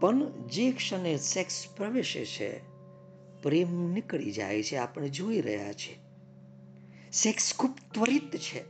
[0.00, 2.69] પણ જે ક્ષણે સેક્સ પ્રવેશે છે
[3.42, 5.98] પ્રેમ નીકળી જાય છે, આપણે જોઈ રહ્યા છીએ
[7.12, 8.64] સેક્સ ખૂબ ત્વરિત છે.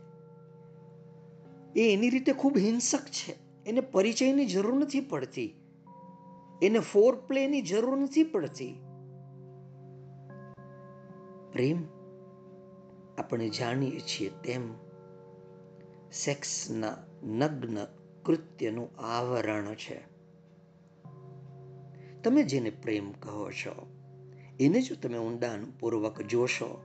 [1.77, 3.35] એ એની રીતે ખૂબ હિંસક છે.
[3.66, 5.55] એને પરિચયની જરૂર નથી પડતી.
[6.62, 8.73] એને ફોર પ્લેની જરૂર નથી પડતી.
[11.53, 11.85] પ્રેમ
[13.18, 14.75] આપણે જાણીએ છીએ તેમ
[16.12, 17.85] સેક્સના નગ્ન
[18.25, 20.11] કૃત્યનું આવરણ છે.
[22.23, 23.99] તમે જેને પ્રેમ કહો છો
[24.61, 26.80] એને જો તમે ઊંડાણપૂર્વક જોશો,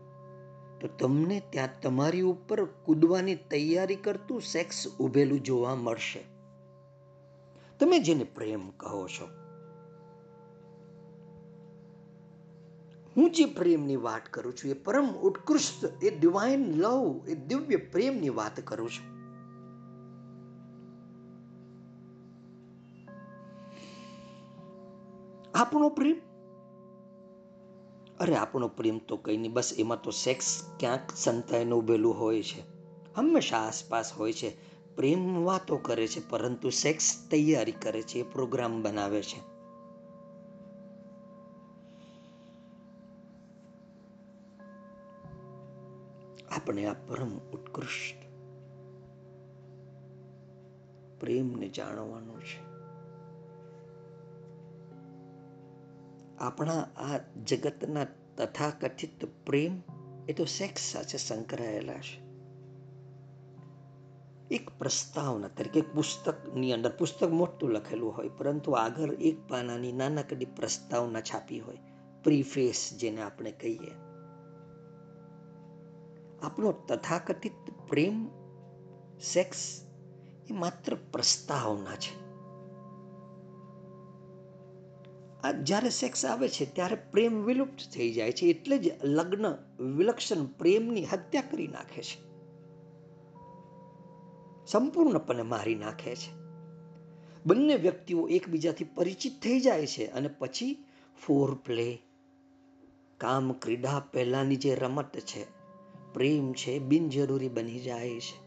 [0.81, 6.23] તો તમને ત્યાં તમારી ઉપર કૂદવાની તૈયારી કરતું સેક્સ ઉભેલું જોવા મળશે.
[7.79, 9.27] તમે જેને પ્રેમ કહો છો.
[13.17, 18.29] હું જે પ્રેમની વાત કરું છું, એ પરમ ઉત્કૃષ્ટ, એ ડિવાઇન લવ એ દિવ્ય પ્રેમની
[18.29, 19.15] વાત કરું છું.
[25.55, 26.34] આપણો પ્રેમ
[28.19, 32.61] અરે આપણો પ્રેમ તો કંઈ નહીં, બસ એમાં તો સેક્સ ક્યાંક સંતાઈને ઉભેલું હોય છે.
[33.15, 34.53] હંમેશા આસપાસ હોય છે.
[34.95, 39.55] પ્રેમ વાતો કરે છે, પરંતુ સેક્સ તૈયારી કરે છે, એ પ્રોગ્રામ બનાવે છે.
[46.49, 48.25] આપણે આ પરમ ઉત્કૃષ્ટ
[51.19, 52.74] પ્રેમને જાણવાનું છે.
[56.39, 58.05] આપણા આ જગતના
[58.37, 59.81] તથાકથિત પ્રેમ
[60.29, 62.25] એ તો સેક્સ સાથે સંકળાયેલા છે.
[64.51, 71.21] એક પ્રસ્તાવના તરીકે પુસ્તકની અંદર, પુસ્તક મોટું લખેલું હોય, પરંતુ આગળ એક પાનાની નાનકડી પ્રસ્તાવના
[71.21, 71.77] છાપી હોય
[72.23, 73.91] પ્રીફેસ જેને આપણે કહીએ.
[76.41, 77.53] આપણો તથાકથિત
[77.87, 78.27] પ્રેમ
[79.19, 79.81] સેક્સ
[80.49, 82.24] એ માત્ર પ્રસ્તાવના છે.
[85.45, 89.45] આ જ્યારે સેક્સ આવે છે, ત્યારે પ્રેમ વિલુપ્ત થઈ જાય છે, એટલે જ લગ્ન,
[89.79, 92.25] વિલક્ષણ પ્રેમની હત્યા કરી નાખે છે.
[94.65, 96.31] સંપૂર્ણપણે મારી નાખે છે.
[97.45, 100.85] બંને વ્યક્તિઓ એકબીજાથી પરિચિત થઈ જાય છે અને પછી
[101.25, 101.97] ફોર પ્લે
[103.17, 105.45] કામ ક્રીડા પહેલાની જે રમત છે,
[106.13, 108.45] પ્રેમ છે, બિનજરૂરી બની જાય છે.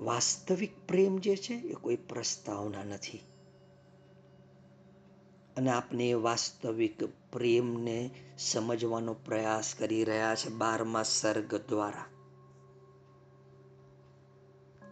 [0.00, 3.20] વાસ્તવિક પ્રેમ જે છે, એ કોઈ પ્રસ્તાવના નથી.
[5.58, 12.04] અને આપણે વાસ્તવિક પ્રેમને સમજવાનો પ્રયાસ કરી રહ્યા છે બારમા સર્ગ દ્વારા.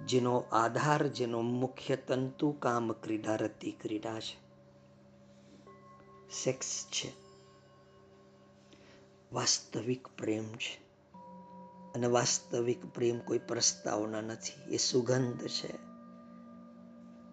[0.07, 4.47] જેનો આધાર, જેનો મુખ્ય તંતુ કામ ક્રીડા, રતિ ક્રીડા છે.
[6.45, 7.13] સેક્સ છે.
[9.33, 10.81] વાસ્તવિક પ્રેમ છે.
[11.95, 14.75] અને વાસ્તવિક પ્રેમ કોઈ પ્રસ્તાવના નથી.
[14.75, 15.73] એ સુગંધ છે.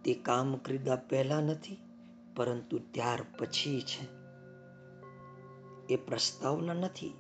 [0.03, 1.92] તે કામ ક્રીડા પહેલા નથી
[2.35, 4.07] પરંતુ ત્યાર પછી છે.
[5.89, 7.13] એ પ્રસ્તાવના નથી.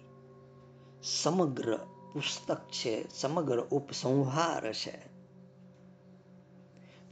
[1.03, 1.77] સમગ્ર
[2.13, 5.13] પુસ્તક છે, સમગ્ર ઉપસંહાર છે.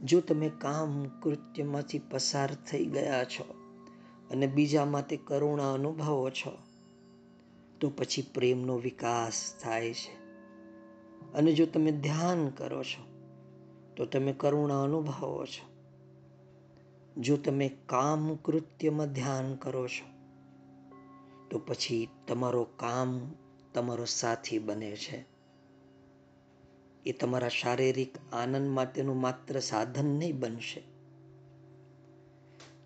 [0.00, 3.54] જો તમે કામ કૃત્યમાંથી પસાર થઈ ગયા છો
[4.30, 6.58] અને બીજામાં તે કરુણા અનુભવો છો,
[7.80, 10.22] તો પછી પ્રેમનો વિકાસ થાય છે.
[11.32, 13.04] અને જો તમે ધ્યાન કરો છો,
[13.96, 15.71] તો તમે કરુણા અનુભવો છો.
[17.16, 20.12] જો તમે કામ કૃત્યમાં ધ્યાન કરો છો,
[21.50, 23.34] તો પછી તમારો કામ
[23.74, 25.24] તમારો સાથી બને છે.
[27.06, 30.82] એ તમારા શારીરિક આનંદ માટેનું માત્ર સાધન નહીં બનશે.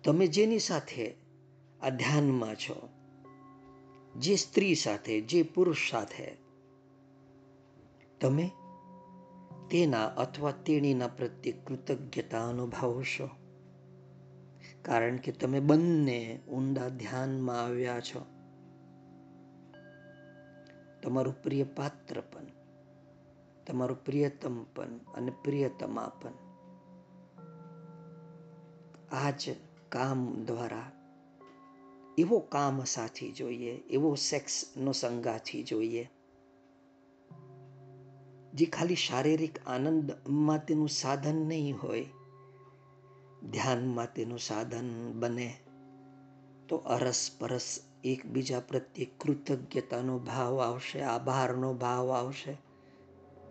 [0.03, 1.15] તમે જેની સાથે
[1.81, 2.89] આ ધ્યાનમાં છો,
[4.15, 6.37] જે સ્ત્રી સાથે, જે પુરુષ સાથે,
[8.21, 8.51] તમે
[9.69, 13.46] તેના અથવા તેણીના પ્રત્યે કૃતજ્ઞતા અનુભવશો.
[14.85, 18.25] કારણ કે તમે બંને ઊંડા ધ્યાનમાં આવ્યા છો.
[21.03, 22.45] તમારું પ્રિય પાત્ર પણ,
[23.67, 26.33] તમારું પ્રિયતમ પણ અને પ્રિયતમા પણ.
[29.11, 29.55] આ જ
[29.89, 30.91] કામ દ્વારા
[32.17, 36.09] એવો કામ સાથી જોઈએ, એવો સેક્સનો સંગાથી જોઈએ,
[38.53, 42.05] જે ખાલી શારીરિક આનંદ માટેનું સાધન નહીં હોય
[43.51, 45.57] ધ્યાન તેનું સાધન બને
[46.69, 52.57] તો અરસ પરસ એકબીજા પ્રત્યે કૃતજ્ઞતાનો ભાવ આવશે, આભારનો ભાવ આવશે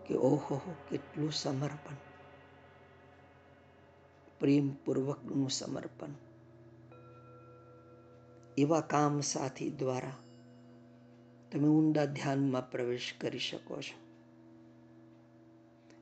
[0.07, 1.97] કે ઓહો કેટલું સમર્પણ.
[4.41, 6.09] પ્રેમપૂર્વકનું સમર્પણ.
[8.59, 10.13] એવા કામ સાથી દ્વારા
[11.53, 14.07] તમે ઊંડા ધ્યાનમાં પ્રવેશ કરી શકો છો.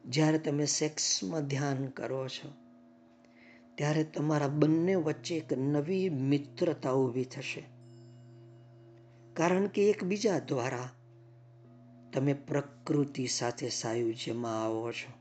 [0.05, 2.64] જ્યારે તમે સેક્સમાં ધ્યાન કરો છો
[3.75, 7.65] ત્યારે તમારા બંને વચ્ચે એક નવી મિત્રતા ઊભી થશે.
[9.35, 10.89] કારણ કે એકબીજા દ્વારા
[12.13, 15.13] તમે પ્રકૃતિ સાથે સાયુજ્યમાં આવો છો.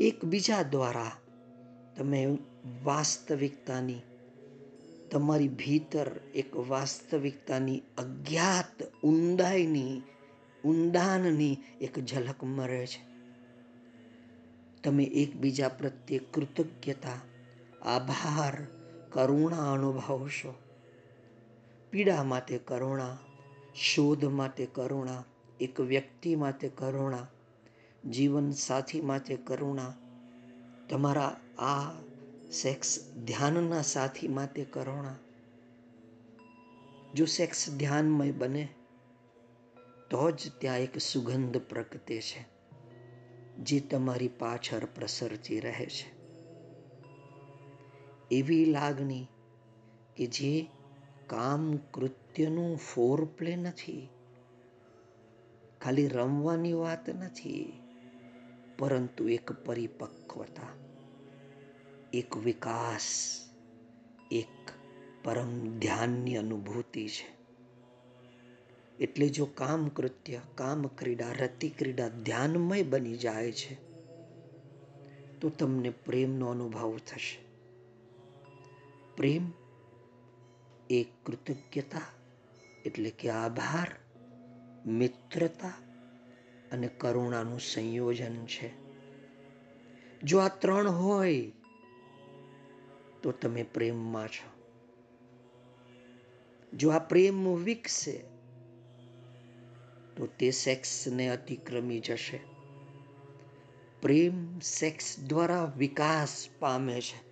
[0.00, 1.10] એકબીજા દ્વારા
[1.96, 2.38] તમે
[2.84, 4.00] વાસ્તવિકતાની,
[5.10, 10.02] તમારી ભીતર એક વાસ્તવિકતાની અજ્ઞાત ઊંડાઈની,
[10.64, 13.09] ઊંડાણની એક ઝલક મળે છે.
[14.84, 17.20] તમે એકબીજા પ્રત્યે કૃતજ્ઞતા,
[17.82, 18.66] આભાર,
[19.12, 20.54] કરુણા અનુભવશો.
[21.90, 23.18] પીડા માટે કરુણા,
[23.74, 25.24] શોધ માટે કરુણા,
[25.60, 27.26] એક વ્યક્તિ માટે કરુણા,
[28.10, 29.94] જીવન સાથી માટે કરુણા,
[30.88, 31.92] તમારા આ
[32.52, 35.16] સેક્સ ધ્યાનના સાથી માટે કરુણા.
[37.14, 38.68] જો સેક્સ ધ્યાનમય બને,
[40.10, 42.59] તો જ ત્યાં એક સુગંધ પ્રગટે છે.
[43.60, 46.20] જે તમારી પાછળ પ્રસરતી રહે છે.
[48.30, 49.26] એવી લાગણી
[50.16, 50.68] કે જે
[51.26, 54.08] કામ કૃત્યનું ફોર પ્લે નથી.
[55.80, 57.72] ખાલી રમવાની વાત નથી,
[58.78, 60.68] પરંતુ એક પરિપક્વતા,
[62.12, 63.36] એક વિકાસ,
[64.30, 64.70] એક
[65.24, 67.39] પરમ ધ્યાનની અનુભૂતિ છે.
[69.00, 73.74] એટલે જો કામ કૃત્ય, કામ ક્રીડા, રતિ ક્રીડા ધ્યાનમય બની જાય છે,
[75.40, 77.38] તો તમને પ્રેમનો અનુભવ થશે.
[79.16, 79.52] પ્રેમ
[80.90, 82.00] એ કૃતજ્ઞતા
[82.84, 83.88] એટલે કે આભાર,
[84.86, 85.68] મિત્રતા
[86.72, 88.70] અને કરુણાનું સંયોજન છે.
[90.22, 91.52] જો આ ત્રણ હોય,
[93.22, 94.50] તો તમે પ્રેમમાં છો.
[96.76, 98.29] જો આ પ્રેમ વિકસે
[100.20, 102.40] તો તે સેક્સને અતિક્રમી જશે.
[104.02, 107.22] પ્રેમ સેક્સ દ્વારા વિકાસ પામે છે.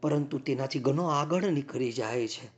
[0.00, 2.50] પરંતુ તેનાથી ઘણો આગળ નીકળી જાય છે.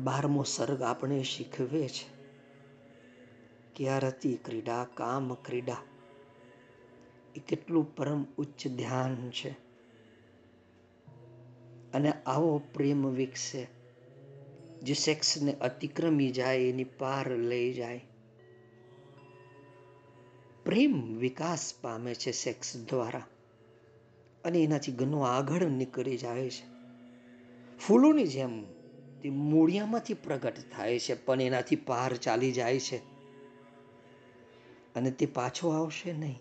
[0.00, 2.08] બારમો સર્ગ આપણે શીખવે છે.
[3.76, 5.76] ક્યારતી ક્રીડા, કામ ક્રીડા?
[7.34, 9.50] એ કેટલું પરમ ઉચ્ચ ધ્યાન છે.
[11.92, 13.77] અને આવો પ્રેમ વિકસે.
[14.82, 18.00] જે સેક્સને અતિક્રમી જાય, એની પાર લઈ જાય.
[20.64, 23.26] પ્રેમ વિકાસ પામે છે સેક્સ દ્વારા.
[24.44, 26.78] અને એનાથી ઘણું આગળ નીકળી જાય છે.
[27.78, 28.64] ફૂલોની જેમ
[29.22, 32.96] તે મૂળિયામાંથી પ્રગટ થાય છે, પણ એનાથી પાર ચાલી જાય છે.
[34.94, 36.40] અને તે પાછો આવશે નહીં.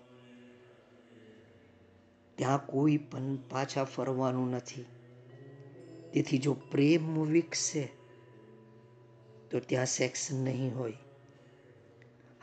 [2.36, 4.86] ત્યાં કોઈ પણ પાછા ફરવાનું નથી.
[6.14, 7.97] તેથી જો પ્રેમ વિકસે
[9.52, 10.94] તો ત્યાં સેક્સ નહીં હોય.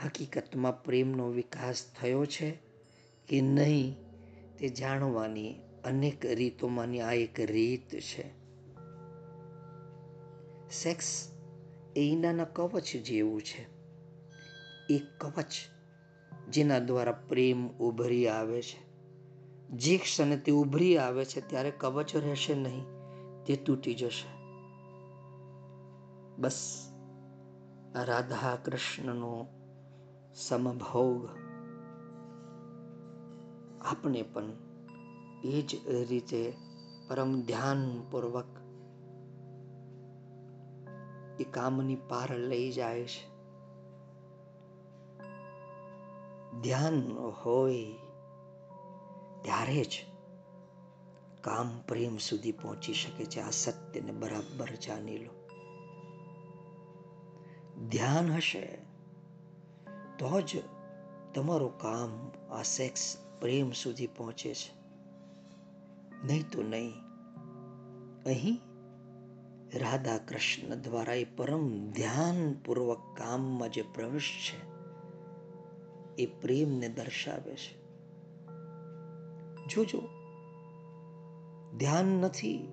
[0.05, 2.51] હકીકતમાં પ્રેમનો વિકાસ થયો છે
[3.29, 3.97] કે નહીં
[4.59, 8.45] તે જાણવાની અનેક રીતોમાંની આ એક રીત છે.
[10.71, 11.31] સેક્સ
[11.97, 13.67] એ ઈંડાના કવચ જેવું છે.
[14.95, 15.53] એક કવચ
[16.49, 18.85] જેના દ્વારા પ્રેમ ઉભરી આવે છે.
[19.69, 22.85] જે ક્ષણે તે ઉભરી આવે છે ત્યારે કવચ રહેશે નહીં,
[23.45, 24.35] તે તૂટી જશે.
[26.39, 26.91] બસ
[28.03, 29.47] રાધા કૃષ્ણનો
[30.35, 31.29] સમભોગ.
[33.81, 34.53] આપણે પણ
[35.45, 36.57] એ જ રીતે
[37.09, 38.47] પરમ ધ્યાનપૂર્વક
[41.41, 43.35] એ કામની પાર લઈ જાય છે.
[46.61, 47.93] ધ્યાન હોય
[49.43, 50.01] ત્યારે જ
[51.41, 53.41] કામ પ્રેમ સુધી પહોંચી શકે છે.
[53.41, 55.44] આ સત્યને બરાબર જાણી લો.
[57.91, 58.79] ધ્યાન હશે,
[60.19, 60.63] તો જ
[61.35, 64.85] તમારું કામ આ સેક્સ પ્રેમ સુધી પહોંચે છે.
[66.27, 66.93] નહીં તો નહીં,
[68.27, 68.61] અહીં
[69.79, 74.75] રાધા કૃષ્ણ દ્વારા એ પરમ ધ્યાનપૂર્વક કામમાં જે પ્રવેશ છે,
[76.23, 77.85] એ પ્રેમને દર્શાવે છે.
[79.67, 80.03] જોજો,
[81.77, 82.69] ધ્યાન નથી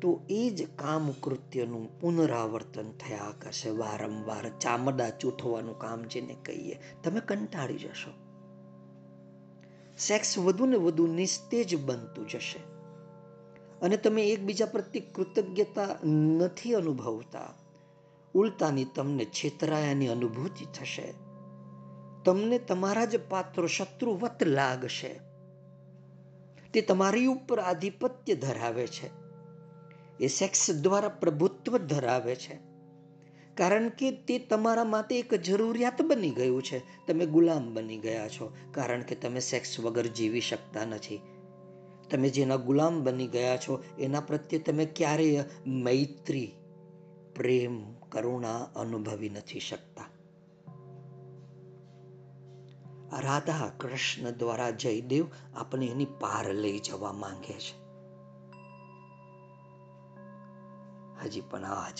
[0.00, 3.70] તો એ જ કામ કૃત્યનું પુનરાવર્તન થયા કરશે.
[3.70, 8.10] વારંવાર ચામડા ચૂંટવાનું કામ જેને કહીએ, તમે કંટાળી જશો.
[9.98, 12.58] સેક્સ વધુ ને વધુ નિસ્તેજ બનતું જશે.
[13.80, 17.54] અને તમે એકબીજા પ્રત્યે કૃતજ્ઞતા નથી અનુભવતા.
[18.34, 21.14] ઉલટાની તમને છેતરાયાની અનુભૂતિ થશે.
[22.24, 25.20] તમને તમારા જ પાત્રો શત્રુવત લાગશે.
[26.72, 29.17] તે તમારી ઉપર આધિપત્ય ધરાવે છે.
[30.20, 32.58] એ સેક્સ દ્વારા પ્રભુત્વ ધરાવે છે.
[33.54, 37.06] કારણ કે તે તમારા માટે એક જરૂરિયાત બની ગયું છે.
[37.06, 38.56] તમે ગુલામ બની ગયા છો.
[38.72, 41.20] કારણ કે તમે સેક્સ વગર જીવી શકતા નથી.
[42.10, 46.52] તમે જેના ગુલામ બની ગયા છો, એના પ્રત્યે તમે ક્યારેય મૈત્રી,
[47.34, 50.04] પ્રેમ, કરુણા અનુભવી નથી શકતા.
[53.18, 57.77] રાધા કૃષ્ણ દ્વારા જયદેવ આપણે એની પાર લઈ જવા માંગે છે.
[61.24, 61.98] હજી, પણ આજ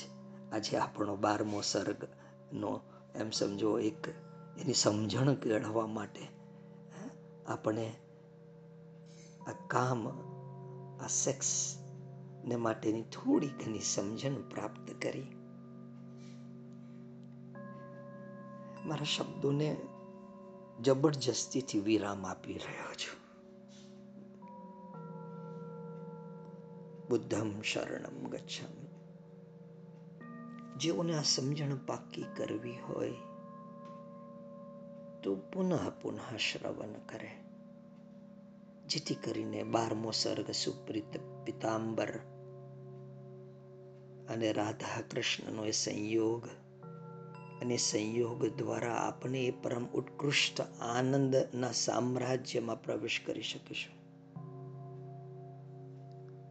[0.52, 2.80] આજે આપણો બારમો સર્ગનો,
[3.14, 4.08] એમ સમજો, એક
[4.58, 6.28] એની સમજણ કેળવવા માટે
[7.46, 7.94] આપણે
[9.46, 10.08] આ કામ,
[11.00, 11.78] આ સેક્સ
[12.44, 15.26] ને માટેની થોડી ઘણી સમજણ પ્રાપ્ત કરી.
[18.86, 19.76] મારા શબ્દોને
[20.80, 23.18] જબરજસ્તીથી વિરામ આપી રહ્યો છું.
[27.08, 28.77] બુદ્ધમ શરણમ ગચ્છામિ.
[30.80, 33.10] જેઓને આ સમજણ પાકી કરવી હોય,
[35.22, 37.30] તો પુનઃ પુનઃ શ્રવણ કરે.
[38.86, 42.10] જેથી કરીને બારમો સર્ગ સુપ્રીત પિતાંબર
[44.28, 46.46] અને રાધા કૃષ્ણનો એ સંયોગ
[47.62, 53.98] અને સંયોગ દ્વારા આપણે એ પરમ ઉત્કૃષ્ટ આનંદના સામ્રાજ્યમાં પ્રવેશ કરી શકીશું.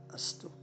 [0.08, 0.57] અસ્તુ.